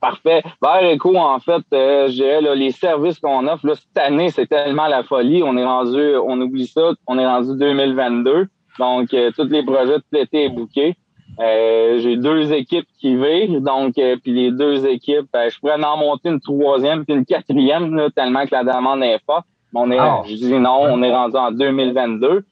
Parfait. 0.00 0.42
Vers 0.62 0.94
Eco, 0.94 1.16
en 1.16 1.40
fait, 1.40 1.62
euh, 1.72 2.08
je 2.08 2.12
dirais, 2.12 2.54
les 2.54 2.70
services 2.70 3.18
qu'on 3.18 3.46
offre, 3.48 3.66
là, 3.66 3.74
cette 3.74 4.04
année, 4.04 4.30
c'est 4.30 4.46
tellement 4.46 4.86
la 4.86 5.02
folie. 5.02 5.42
On 5.42 5.56
est 5.56 5.64
rendu, 5.64 6.16
on 6.24 6.40
oublie 6.40 6.66
ça, 6.66 6.92
on 7.06 7.18
est 7.18 7.26
rendu 7.26 7.58
2022. 7.58 8.46
Donc, 8.78 9.14
euh, 9.14 9.30
tous 9.36 9.48
les 9.48 9.64
projets 9.64 9.96
de 9.96 10.04
l'été 10.12 10.44
est 10.44 10.48
booké. 10.50 10.96
Euh, 11.40 11.98
j'ai 11.98 12.16
deux 12.16 12.52
équipes 12.52 12.86
qui 12.98 13.16
vivent, 13.16 13.60
donc 13.60 13.94
puis 13.94 14.32
les 14.32 14.50
deux 14.52 14.86
équipes, 14.86 15.28
je 15.34 15.58
pourrais 15.58 15.82
en 15.82 15.96
monter 15.96 16.30
une 16.30 16.40
troisième 16.40 17.04
puis 17.04 17.14
une 17.14 17.26
quatrième, 17.26 17.94
là, 17.94 18.08
tellement 18.14 18.46
que 18.46 18.54
la 18.54 18.64
demande 18.64 19.02
est 19.02 19.18
forte. 19.26 19.46
On 19.78 19.90
est, 19.90 19.98
ah. 19.98 20.22
je 20.26 20.34
dis 20.34 20.58
non, 20.58 20.80
on 20.82 21.02
est 21.02 21.12
rendu 21.12 21.36
en 21.36 21.50
2022. 21.52 22.44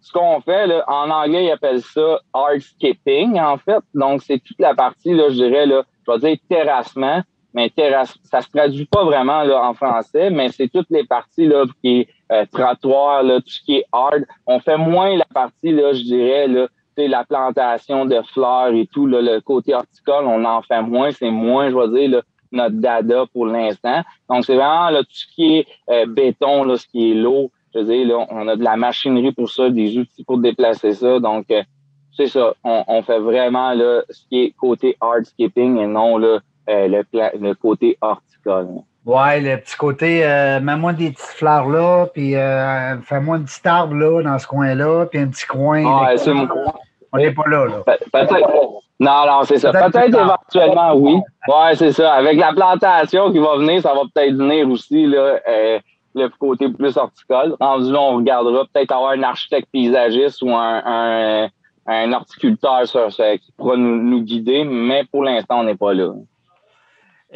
ce 0.00 0.12
qu'on 0.12 0.40
fait, 0.40 0.66
là, 0.66 0.84
en 0.88 1.08
anglais, 1.10 1.46
ils 1.46 1.50
appellent 1.50 1.82
ça 1.82 2.18
hardscaping, 2.32 3.38
en 3.38 3.56
fait. 3.58 3.82
Donc, 3.94 4.22
c'est 4.22 4.40
toute 4.40 4.58
la 4.58 4.74
partie, 4.74 5.14
là, 5.14 5.28
je 5.28 5.34
dirais, 5.34 5.66
là, 5.66 5.84
je 6.06 6.12
vais 6.12 6.18
dire 6.18 6.36
terrassement, 6.48 7.22
mais 7.54 7.70
terrasse, 7.70 8.14
ça 8.24 8.40
se 8.42 8.48
traduit 8.50 8.86
pas 8.86 9.04
vraiment 9.04 9.42
là, 9.42 9.62
en 9.62 9.72
français, 9.72 10.30
mais 10.30 10.50
c'est 10.50 10.68
toutes 10.68 10.90
les 10.90 11.04
parties 11.04 11.46
là, 11.46 11.64
qui 11.82 12.00
est 12.00 12.08
euh, 12.32 12.44
trottoir, 12.52 13.22
là, 13.22 13.40
tout 13.40 13.48
ce 13.48 13.60
qui 13.62 13.76
est 13.76 13.86
hard. 13.92 14.24
On 14.46 14.60
fait 14.60 14.76
moins 14.76 15.16
la 15.16 15.24
partie, 15.32 15.72
là, 15.72 15.92
je 15.92 16.02
dirais, 16.02 16.48
là, 16.48 16.66
la 16.98 17.24
plantation 17.24 18.04
de 18.04 18.20
fleurs 18.32 18.72
et 18.74 18.86
tout, 18.92 19.06
là, 19.06 19.20
le 19.22 19.40
côté 19.40 19.74
horticole, 19.74 20.26
on 20.26 20.44
en 20.44 20.62
fait 20.62 20.82
moins, 20.82 21.10
c'est 21.12 21.30
moins, 21.30 21.70
je 21.70 21.76
vais 21.76 22.00
dire, 22.00 22.10
là, 22.10 22.22
notre 22.56 22.76
dada 22.76 23.24
pour 23.32 23.46
l'instant. 23.46 24.02
Donc, 24.28 24.44
c'est 24.44 24.56
vraiment 24.56 24.90
là, 24.90 25.00
tout 25.00 25.12
ce 25.12 25.26
qui 25.34 25.58
est 25.58 25.66
euh, 25.90 26.06
béton, 26.06 26.64
là, 26.64 26.76
ce 26.76 26.86
qui 26.86 27.12
est 27.12 27.14
l'eau. 27.14 27.50
Je 27.74 27.80
veux 27.80 27.84
dire, 27.84 28.06
là, 28.06 28.26
on 28.30 28.48
a 28.48 28.56
de 28.56 28.64
la 28.64 28.76
machinerie 28.76 29.32
pour 29.32 29.50
ça, 29.50 29.70
des 29.70 29.98
outils 29.98 30.24
pour 30.24 30.38
déplacer 30.38 30.92
ça. 30.92 31.20
Donc, 31.20 31.50
euh, 31.50 31.62
c'est 32.16 32.28
ça. 32.28 32.54
On, 32.64 33.02
fait 33.02 33.18
vraiment 33.18 33.74
là, 33.74 34.02
ce 34.08 34.22
qui 34.28 34.44
est 34.44 34.50
côté 34.52 34.96
hardscaping 35.00 35.78
et 35.78 35.86
non 35.86 36.16
là, 36.16 36.40
euh, 36.68 36.88
le, 36.88 37.04
le, 37.12 37.54
côté 37.54 37.98
horticole. 38.00 38.68
Ouais, 39.04 39.40
le 39.40 39.56
petit 39.58 39.76
côté, 39.76 40.24
euh, 40.24 40.58
mets-moi 40.60 40.92
des 40.92 41.10
petites 41.10 41.26
fleurs 41.26 41.68
là, 41.68 42.06
puis 42.12 42.34
euh, 42.34 42.98
fais-moi 43.02 43.36
un 43.36 43.42
petit 43.42 43.66
arbre 43.68 43.94
là, 43.94 44.22
dans 44.22 44.38
ce 44.38 44.46
coin-là, 44.46 45.06
puis 45.06 45.20
un 45.20 45.28
petit 45.28 45.46
coin. 45.46 45.84
Ah, 45.86 46.14
on 47.12 47.18
n'est 47.18 47.30
pas 47.30 47.46
là. 47.46 47.66
là. 47.66 47.84
Non, 48.98 49.26
non, 49.26 49.42
c'est 49.44 49.58
ça. 49.58 49.72
Peut-être 49.72 50.18
éventuellement, 50.18 50.94
oui. 50.94 51.20
Ouais, 51.48 51.74
c'est 51.74 51.92
ça. 51.92 52.14
Avec 52.14 52.38
la 52.38 52.52
plantation 52.52 53.30
qui 53.30 53.38
va 53.38 53.56
venir, 53.56 53.82
ça 53.82 53.92
va 53.92 54.02
peut-être 54.12 54.34
venir 54.34 54.68
aussi, 54.70 55.06
là, 55.06 55.38
euh, 55.46 55.78
le 56.14 56.28
côté 56.30 56.68
plus 56.70 56.96
horticole. 56.96 57.56
Rendu 57.60 57.92
là, 57.92 58.00
on 58.00 58.16
regardera 58.16 58.64
peut-être 58.72 58.92
avoir 58.92 59.10
un 59.10 59.22
architecte 59.22 59.68
paysagiste 59.70 60.40
ou 60.42 60.50
un, 60.50 60.82
un, 60.84 61.48
un 61.86 62.12
horticulteur 62.12 62.86
sur, 62.86 63.08
qui 63.08 63.52
pourra 63.56 63.76
nous, 63.76 64.02
nous, 64.02 64.22
guider, 64.22 64.64
mais 64.64 65.04
pour 65.04 65.24
l'instant, 65.24 65.60
on 65.60 65.64
n'est 65.64 65.76
pas 65.76 65.92
là. 65.92 66.12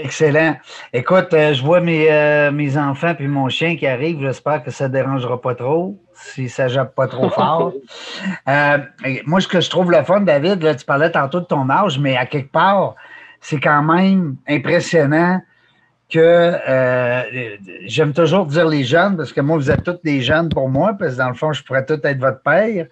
Excellent. 0.02 0.57
Écoute, 0.92 1.33
euh, 1.35 1.52
je 1.52 1.62
vois 1.62 1.80
mes, 1.80 2.11
euh, 2.11 2.50
mes 2.50 2.76
enfants 2.78 3.14
puis 3.14 3.28
mon 3.28 3.49
chien 3.49 3.76
qui 3.76 3.87
arrivent. 3.87 4.21
J'espère 4.21 4.62
que 4.62 4.71
ça 4.71 4.88
ne 4.88 4.92
dérangera 4.95 5.40
pas 5.40 5.54
trop, 5.54 5.99
si 6.14 6.49
ça 6.49 6.64
ne 6.64 6.69
jappe 6.71 6.95
pas 6.95 7.07
trop 7.07 7.28
fort. 7.30 7.73
Euh, 8.49 8.78
moi, 9.26 9.40
ce 9.40 9.49
que 9.49 9.61
je 9.61 9.71
trouve 9.71 9.90
le 9.90 10.02
fun, 10.02 10.21
David, 10.21 10.62
là, 10.62 10.75
tu 10.75 10.85
parlais 10.85 11.11
tantôt 11.11 11.40
de 11.40 11.45
ton 11.45 11.69
âge, 11.71 11.99
mais 11.99 12.16
à 12.16 12.26
quelque 12.26 12.50
part, 12.50 12.95
c'est 13.40 13.61
quand 13.61 13.83
même 13.83 14.37
impressionnant 14.49 15.40
que 16.11 16.52
j'aime 17.87 18.12
toujours 18.12 18.47
dire 18.47 18.66
les 18.66 18.85
jeunes, 18.85 19.16
parce 19.16 19.33
que 19.33 19.40
moi, 19.40 19.57
vous 19.57 19.71
êtes 19.71 19.85
tous 19.85 19.99
des 20.02 20.21
jeunes 20.21 20.49
pour 20.49 20.69
moi, 20.69 20.95
parce 20.99 21.12
que 21.12 21.19
dans 21.19 21.28
le 21.28 21.35
fond, 21.35 21.52
je 21.52 21.62
pourrais 21.62 21.85
tout 21.85 22.00
être 22.02 22.19
votre 22.19 22.42
père. 22.42 22.87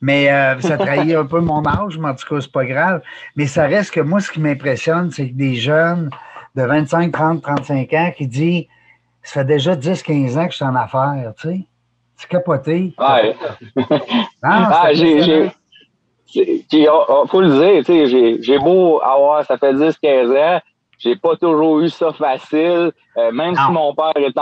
Mais 0.00 0.26
ça 0.60 0.76
trahit 0.76 1.14
un 1.16 1.26
peu 1.26 1.40
mon 1.40 1.66
âge, 1.66 1.98
mais 1.98 2.08
en 2.08 2.14
tout 2.14 2.26
cas, 2.28 2.40
c'est 2.40 2.52
pas 2.52 2.64
grave. 2.64 3.02
Mais 3.36 3.46
ça 3.46 3.66
reste 3.66 3.92
que 3.92 4.00
moi, 4.00 4.20
ce 4.20 4.30
qui 4.30 4.40
m'impressionne, 4.40 5.10
c'est 5.10 5.28
que 5.28 5.34
des 5.34 5.56
jeunes 5.56 6.10
de 6.54 6.62
25, 6.62 7.12
30, 7.12 7.42
35 7.42 7.92
ans 7.94 8.12
qui 8.16 8.26
dit 8.26 8.68
Ça 9.22 9.40
fait 9.40 9.44
déjà 9.44 9.76
10, 9.76 10.02
15 10.02 10.38
ans 10.38 10.44
que 10.46 10.52
je 10.52 10.56
suis 10.56 10.64
en 10.64 10.74
affaires, 10.74 11.32
tu 11.38 11.48
sais. 11.48 11.60
C'est 12.16 12.28
capoté. 12.28 12.94
Ouais. 12.98 13.36
ah, 14.42 14.88
j'ai. 14.92 15.50
Il 16.36 16.88
faut 17.28 17.40
le 17.40 17.58
dire, 17.58 17.84
tu 17.84 18.06
sais, 18.08 18.38
j'ai 18.40 18.58
beau 18.58 19.00
avoir, 19.02 19.44
ça 19.44 19.56
fait 19.58 19.74
10, 19.74 19.96
15 19.98 20.30
ans, 20.30 20.60
j'ai 20.98 21.16
pas 21.16 21.36
toujours 21.36 21.80
eu 21.80 21.88
ça 21.88 22.12
facile. 22.12 22.92
Euh, 23.16 23.30
même 23.30 23.54
si 23.54 23.70
mon 23.70 23.94
père 23.94 24.12
est 24.16 24.36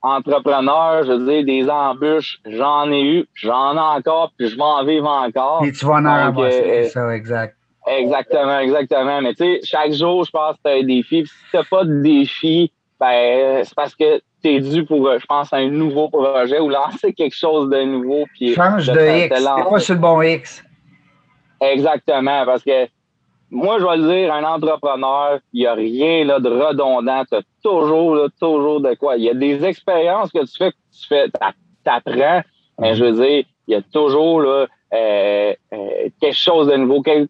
entrepreneur, 0.00 1.04
je 1.04 1.12
veux 1.12 1.26
dire, 1.26 1.44
des 1.44 1.68
embûches, 1.70 2.38
j'en 2.46 2.90
ai 2.90 3.02
eu, 3.02 3.26
j'en 3.34 3.74
ai 3.76 3.98
encore, 3.98 4.32
puis 4.38 4.48
je 4.48 4.56
vais 4.56 4.62
en 4.62 4.84
vivre 4.84 5.08
encore. 5.08 5.64
Et 5.64 5.72
tu 5.72 5.84
vas 5.84 5.94
en 5.94 6.04
avoir, 6.06 6.50
c'est 6.50 6.84
ça, 6.84 7.14
exact. 7.14 7.56
Exactement, 7.98 8.58
exactement. 8.58 9.20
Mais 9.20 9.34
tu 9.34 9.44
sais, 9.44 9.60
chaque 9.64 9.92
jour, 9.92 10.24
je 10.24 10.30
pense 10.30 10.56
que 10.56 10.62
tu 10.64 10.70
as 10.70 10.78
un 10.78 10.82
défi. 10.82 11.26
si 11.26 11.32
tu 11.50 11.56
n'as 11.56 11.64
pas 11.64 11.84
de 11.84 12.02
défi, 12.02 12.72
ben, 13.00 13.64
c'est 13.64 13.74
parce 13.74 13.94
que 13.94 14.20
tu 14.42 14.54
es 14.54 14.60
dû 14.60 14.84
pour, 14.84 15.10
je 15.18 15.26
pense, 15.26 15.52
un 15.52 15.68
nouveau 15.68 16.08
projet 16.08 16.60
ou 16.60 16.68
lancer 16.68 17.12
quelque 17.12 17.34
chose 17.34 17.70
de 17.70 17.82
nouveau. 17.82 18.24
Puis 18.34 18.54
Change 18.54 18.86
de, 18.88 19.26
X. 19.26 19.36
C'est 19.36 19.70
pas 19.70 19.78
sur 19.78 19.94
le 19.94 20.00
bon 20.00 20.22
X. 20.22 20.64
Exactement, 21.60 22.44
parce 22.44 22.62
que 22.62 22.86
moi, 23.50 23.78
je 23.78 23.84
vais 23.84 23.96
le 23.96 24.08
dire, 24.08 24.34
un 24.34 24.44
entrepreneur, 24.44 25.38
il 25.52 25.60
n'y 25.60 25.66
a 25.66 25.74
rien 25.74 26.24
là, 26.24 26.40
de 26.40 26.48
redondant. 26.48 27.24
Tu 27.24 27.36
as 27.36 27.42
toujours, 27.62 28.16
là, 28.16 28.28
toujours 28.40 28.80
de 28.80 28.94
quoi. 28.94 29.16
Il 29.16 29.24
y 29.24 29.30
a 29.30 29.34
des 29.34 29.64
expériences 29.64 30.30
que 30.32 30.44
tu 30.44 30.56
fais, 30.58 30.72
que 30.72 30.76
tu 30.92 31.06
fais, 31.06 31.26
t'apprends, 31.84 32.42
mais 32.80 32.96
je 32.96 33.04
veux 33.04 33.12
dire, 33.12 33.44
il 33.68 33.72
y 33.72 33.74
a 33.74 33.82
toujours 33.82 34.40
là, 34.40 34.66
euh, 34.94 35.54
euh, 35.72 36.08
quelque 36.20 36.36
chose 36.36 36.68
de 36.68 36.76
nouveau. 36.76 37.02
Comme 37.02 37.26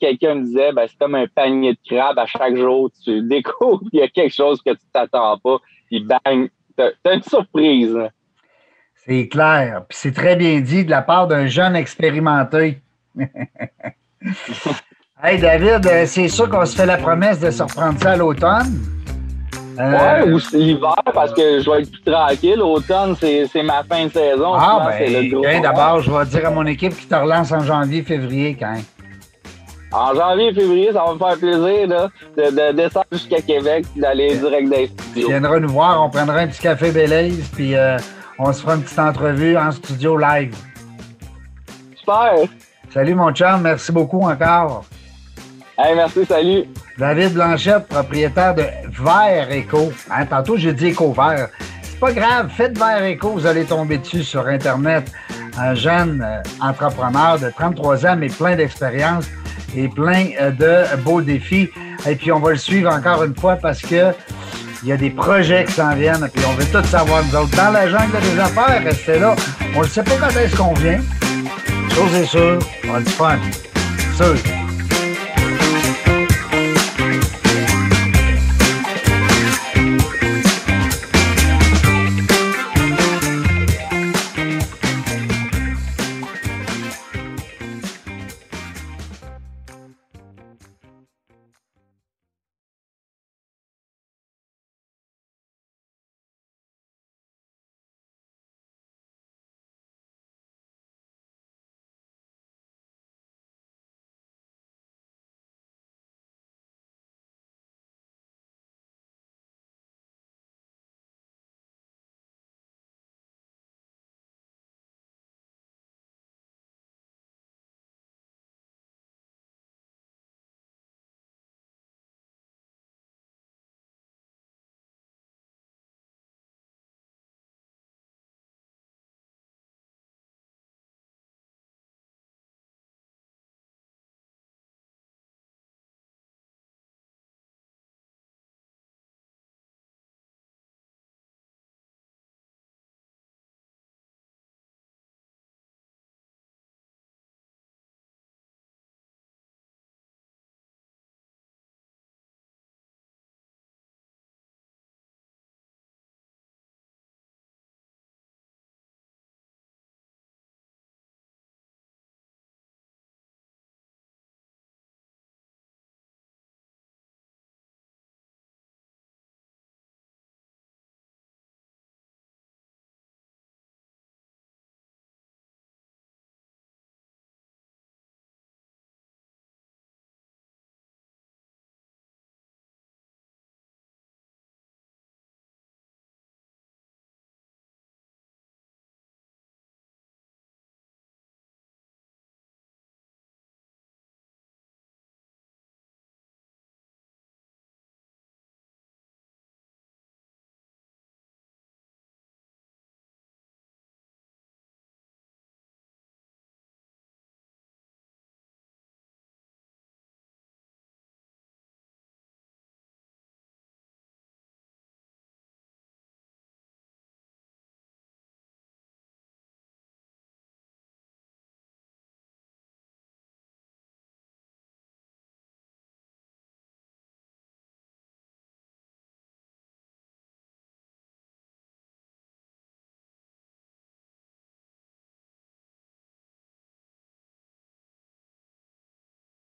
quelqu'un 0.00 0.36
me 0.36 0.44
disait, 0.44 0.72
ben, 0.72 0.86
c'est 0.88 0.98
comme 0.98 1.14
un 1.14 1.26
panier 1.26 1.72
de 1.72 1.78
crabes. 1.86 2.18
À 2.18 2.26
chaque 2.26 2.56
jour, 2.56 2.90
tu 3.04 3.22
découvres, 3.28 3.82
il 3.92 4.00
y 4.00 4.02
a 4.02 4.08
quelque 4.08 4.34
chose 4.34 4.62
que 4.62 4.70
tu 4.70 4.84
t'attends 4.92 5.38
pas, 5.38 5.58
puis 5.86 6.00
bang, 6.00 6.48
t'as 6.76 7.14
une 7.14 7.22
surprise. 7.22 7.98
C'est 9.04 9.28
clair. 9.28 9.84
Puis 9.88 9.98
c'est 10.00 10.12
très 10.12 10.36
bien 10.36 10.60
dit 10.60 10.84
de 10.84 10.90
la 10.90 11.02
part 11.02 11.26
d'un 11.26 11.46
jeune 11.46 11.74
expérimenté. 11.74 12.78
hey 15.22 15.38
David, 15.38 15.86
euh, 15.86 16.06
c'est 16.06 16.28
sûr 16.28 16.48
qu'on 16.48 16.64
se 16.64 16.76
fait 16.76 16.86
la 16.86 16.98
promesse 16.98 17.40
de 17.40 17.50
se 17.50 17.62
reprendre 17.62 17.98
ça 18.00 18.12
à 18.12 18.16
l'automne. 18.16 18.80
Euh, 19.78 20.24
ouais, 20.24 20.32
ou 20.32 20.38
l'hiver, 20.52 20.94
parce 21.14 21.32
que 21.32 21.60
je 21.60 21.70
vais 21.70 21.82
être 21.82 21.90
plus 21.90 22.02
tranquille. 22.02 22.56
L'automne, 22.58 23.16
c'est 23.18 23.62
ma 23.62 23.82
fin 23.84 24.06
de 24.06 24.12
saison. 24.12 24.54
Ah, 24.54 24.90
ben, 24.98 25.62
d'abord, 25.62 26.00
je 26.00 26.10
vais 26.10 26.24
dire 26.26 26.46
à 26.46 26.50
mon 26.50 26.66
équipe 26.66 26.96
qui 26.96 27.06
te 27.06 27.14
relance 27.14 27.52
en 27.52 27.60
janvier, 27.60 28.02
février, 28.02 28.56
quand. 28.58 28.76
En 29.92 30.14
janvier, 30.14 30.54
février, 30.54 30.90
ça 30.92 31.04
va 31.04 31.14
me 31.14 31.18
faire 31.18 31.38
plaisir 31.38 31.86
là, 31.86 32.08
de, 32.36 32.72
descendre 32.72 33.06
jusqu'à 33.12 33.42
Québec 33.42 33.84
et 33.96 34.00
d'aller 34.00 34.36
direct 34.36 34.68
dans 34.68 34.76
les 34.76 34.86
studios. 34.86 35.26
Tu 35.26 35.32
viendras 35.32 35.60
nous 35.60 35.68
voir, 35.68 36.02
on 36.02 36.08
prendra 36.08 36.38
un 36.38 36.46
petit 36.46 36.62
café 36.62 36.90
Belize, 36.90 37.48
puis 37.54 37.74
euh, 37.74 37.98
on 38.38 38.52
se 38.52 38.62
fera 38.62 38.76
une 38.76 38.82
petite 38.82 38.98
entrevue 38.98 39.56
en 39.56 39.70
studio 39.70 40.16
live. 40.16 40.56
Super! 41.94 42.48
Salut 42.92 43.14
mon 43.14 43.32
chum, 43.32 43.60
merci 43.62 43.92
beaucoup 43.92 44.22
encore. 44.22 44.84
Hey, 45.78 45.94
merci, 45.94 46.24
salut. 46.24 46.64
David 46.98 47.34
Blanchette, 47.34 47.86
propriétaire 47.88 48.54
de 48.54 48.64
Vert 49.02 49.48
Eco. 49.50 49.92
Hein, 50.10 50.26
tantôt, 50.26 50.56
j'ai 50.56 50.72
dit 50.72 50.92
Eco 50.92 51.12
Vert. 51.12 51.48
C'est 51.82 51.98
pas 51.98 52.12
grave, 52.12 52.50
faites 52.56 52.78
Vert 52.78 53.02
Eco, 53.02 53.30
vous 53.30 53.46
allez 53.46 53.64
tomber 53.64 53.98
dessus 53.98 54.22
sur 54.22 54.46
Internet. 54.46 55.10
Un 55.58 55.74
jeune 55.74 56.22
euh, 56.24 56.42
entrepreneur 56.60 57.38
de 57.38 57.50
33 57.50 58.06
ans, 58.06 58.16
mais 58.16 58.28
plein 58.28 58.56
d'expérience 58.56 59.26
et 59.76 59.88
plein 59.88 60.28
euh, 60.40 60.50
de 60.50 60.96
beaux 61.02 61.20
défis. 61.20 61.68
Et 62.06 62.16
puis, 62.16 62.32
on 62.32 62.38
va 62.38 62.50
le 62.50 62.56
suivre 62.56 62.90
encore 62.90 63.22
une 63.24 63.36
fois 63.36 63.56
parce 63.56 63.82
que 63.82 64.12
il 64.82 64.88
y 64.88 64.92
a 64.92 64.96
des 64.96 65.10
projets 65.10 65.64
qui 65.64 65.72
s'en 65.72 65.94
viennent, 65.94 66.24
et 66.24 66.28
puis 66.28 66.44
on 66.44 66.54
veut 66.54 66.64
tout 66.64 66.84
savoir, 66.88 67.22
nous 67.24 67.36
autres. 67.36 67.56
Dans 67.56 67.70
la 67.70 67.88
jungle 67.88 68.18
des 68.20 68.40
affaires, 68.40 68.82
restez 68.82 69.18
là. 69.18 69.36
On 69.76 69.82
ne 69.82 69.86
sait 69.86 70.02
pas 70.02 70.16
quand 70.18 70.36
est-ce 70.36 70.56
qu'on 70.56 70.74
vient. 70.74 71.00
Chose 71.90 72.14
est 72.14 72.26
sûre, 72.26 72.58
on 72.88 72.94
a 72.94 73.00
du 73.00 73.10
fun. 73.10 73.38
Sûr. 74.16 74.61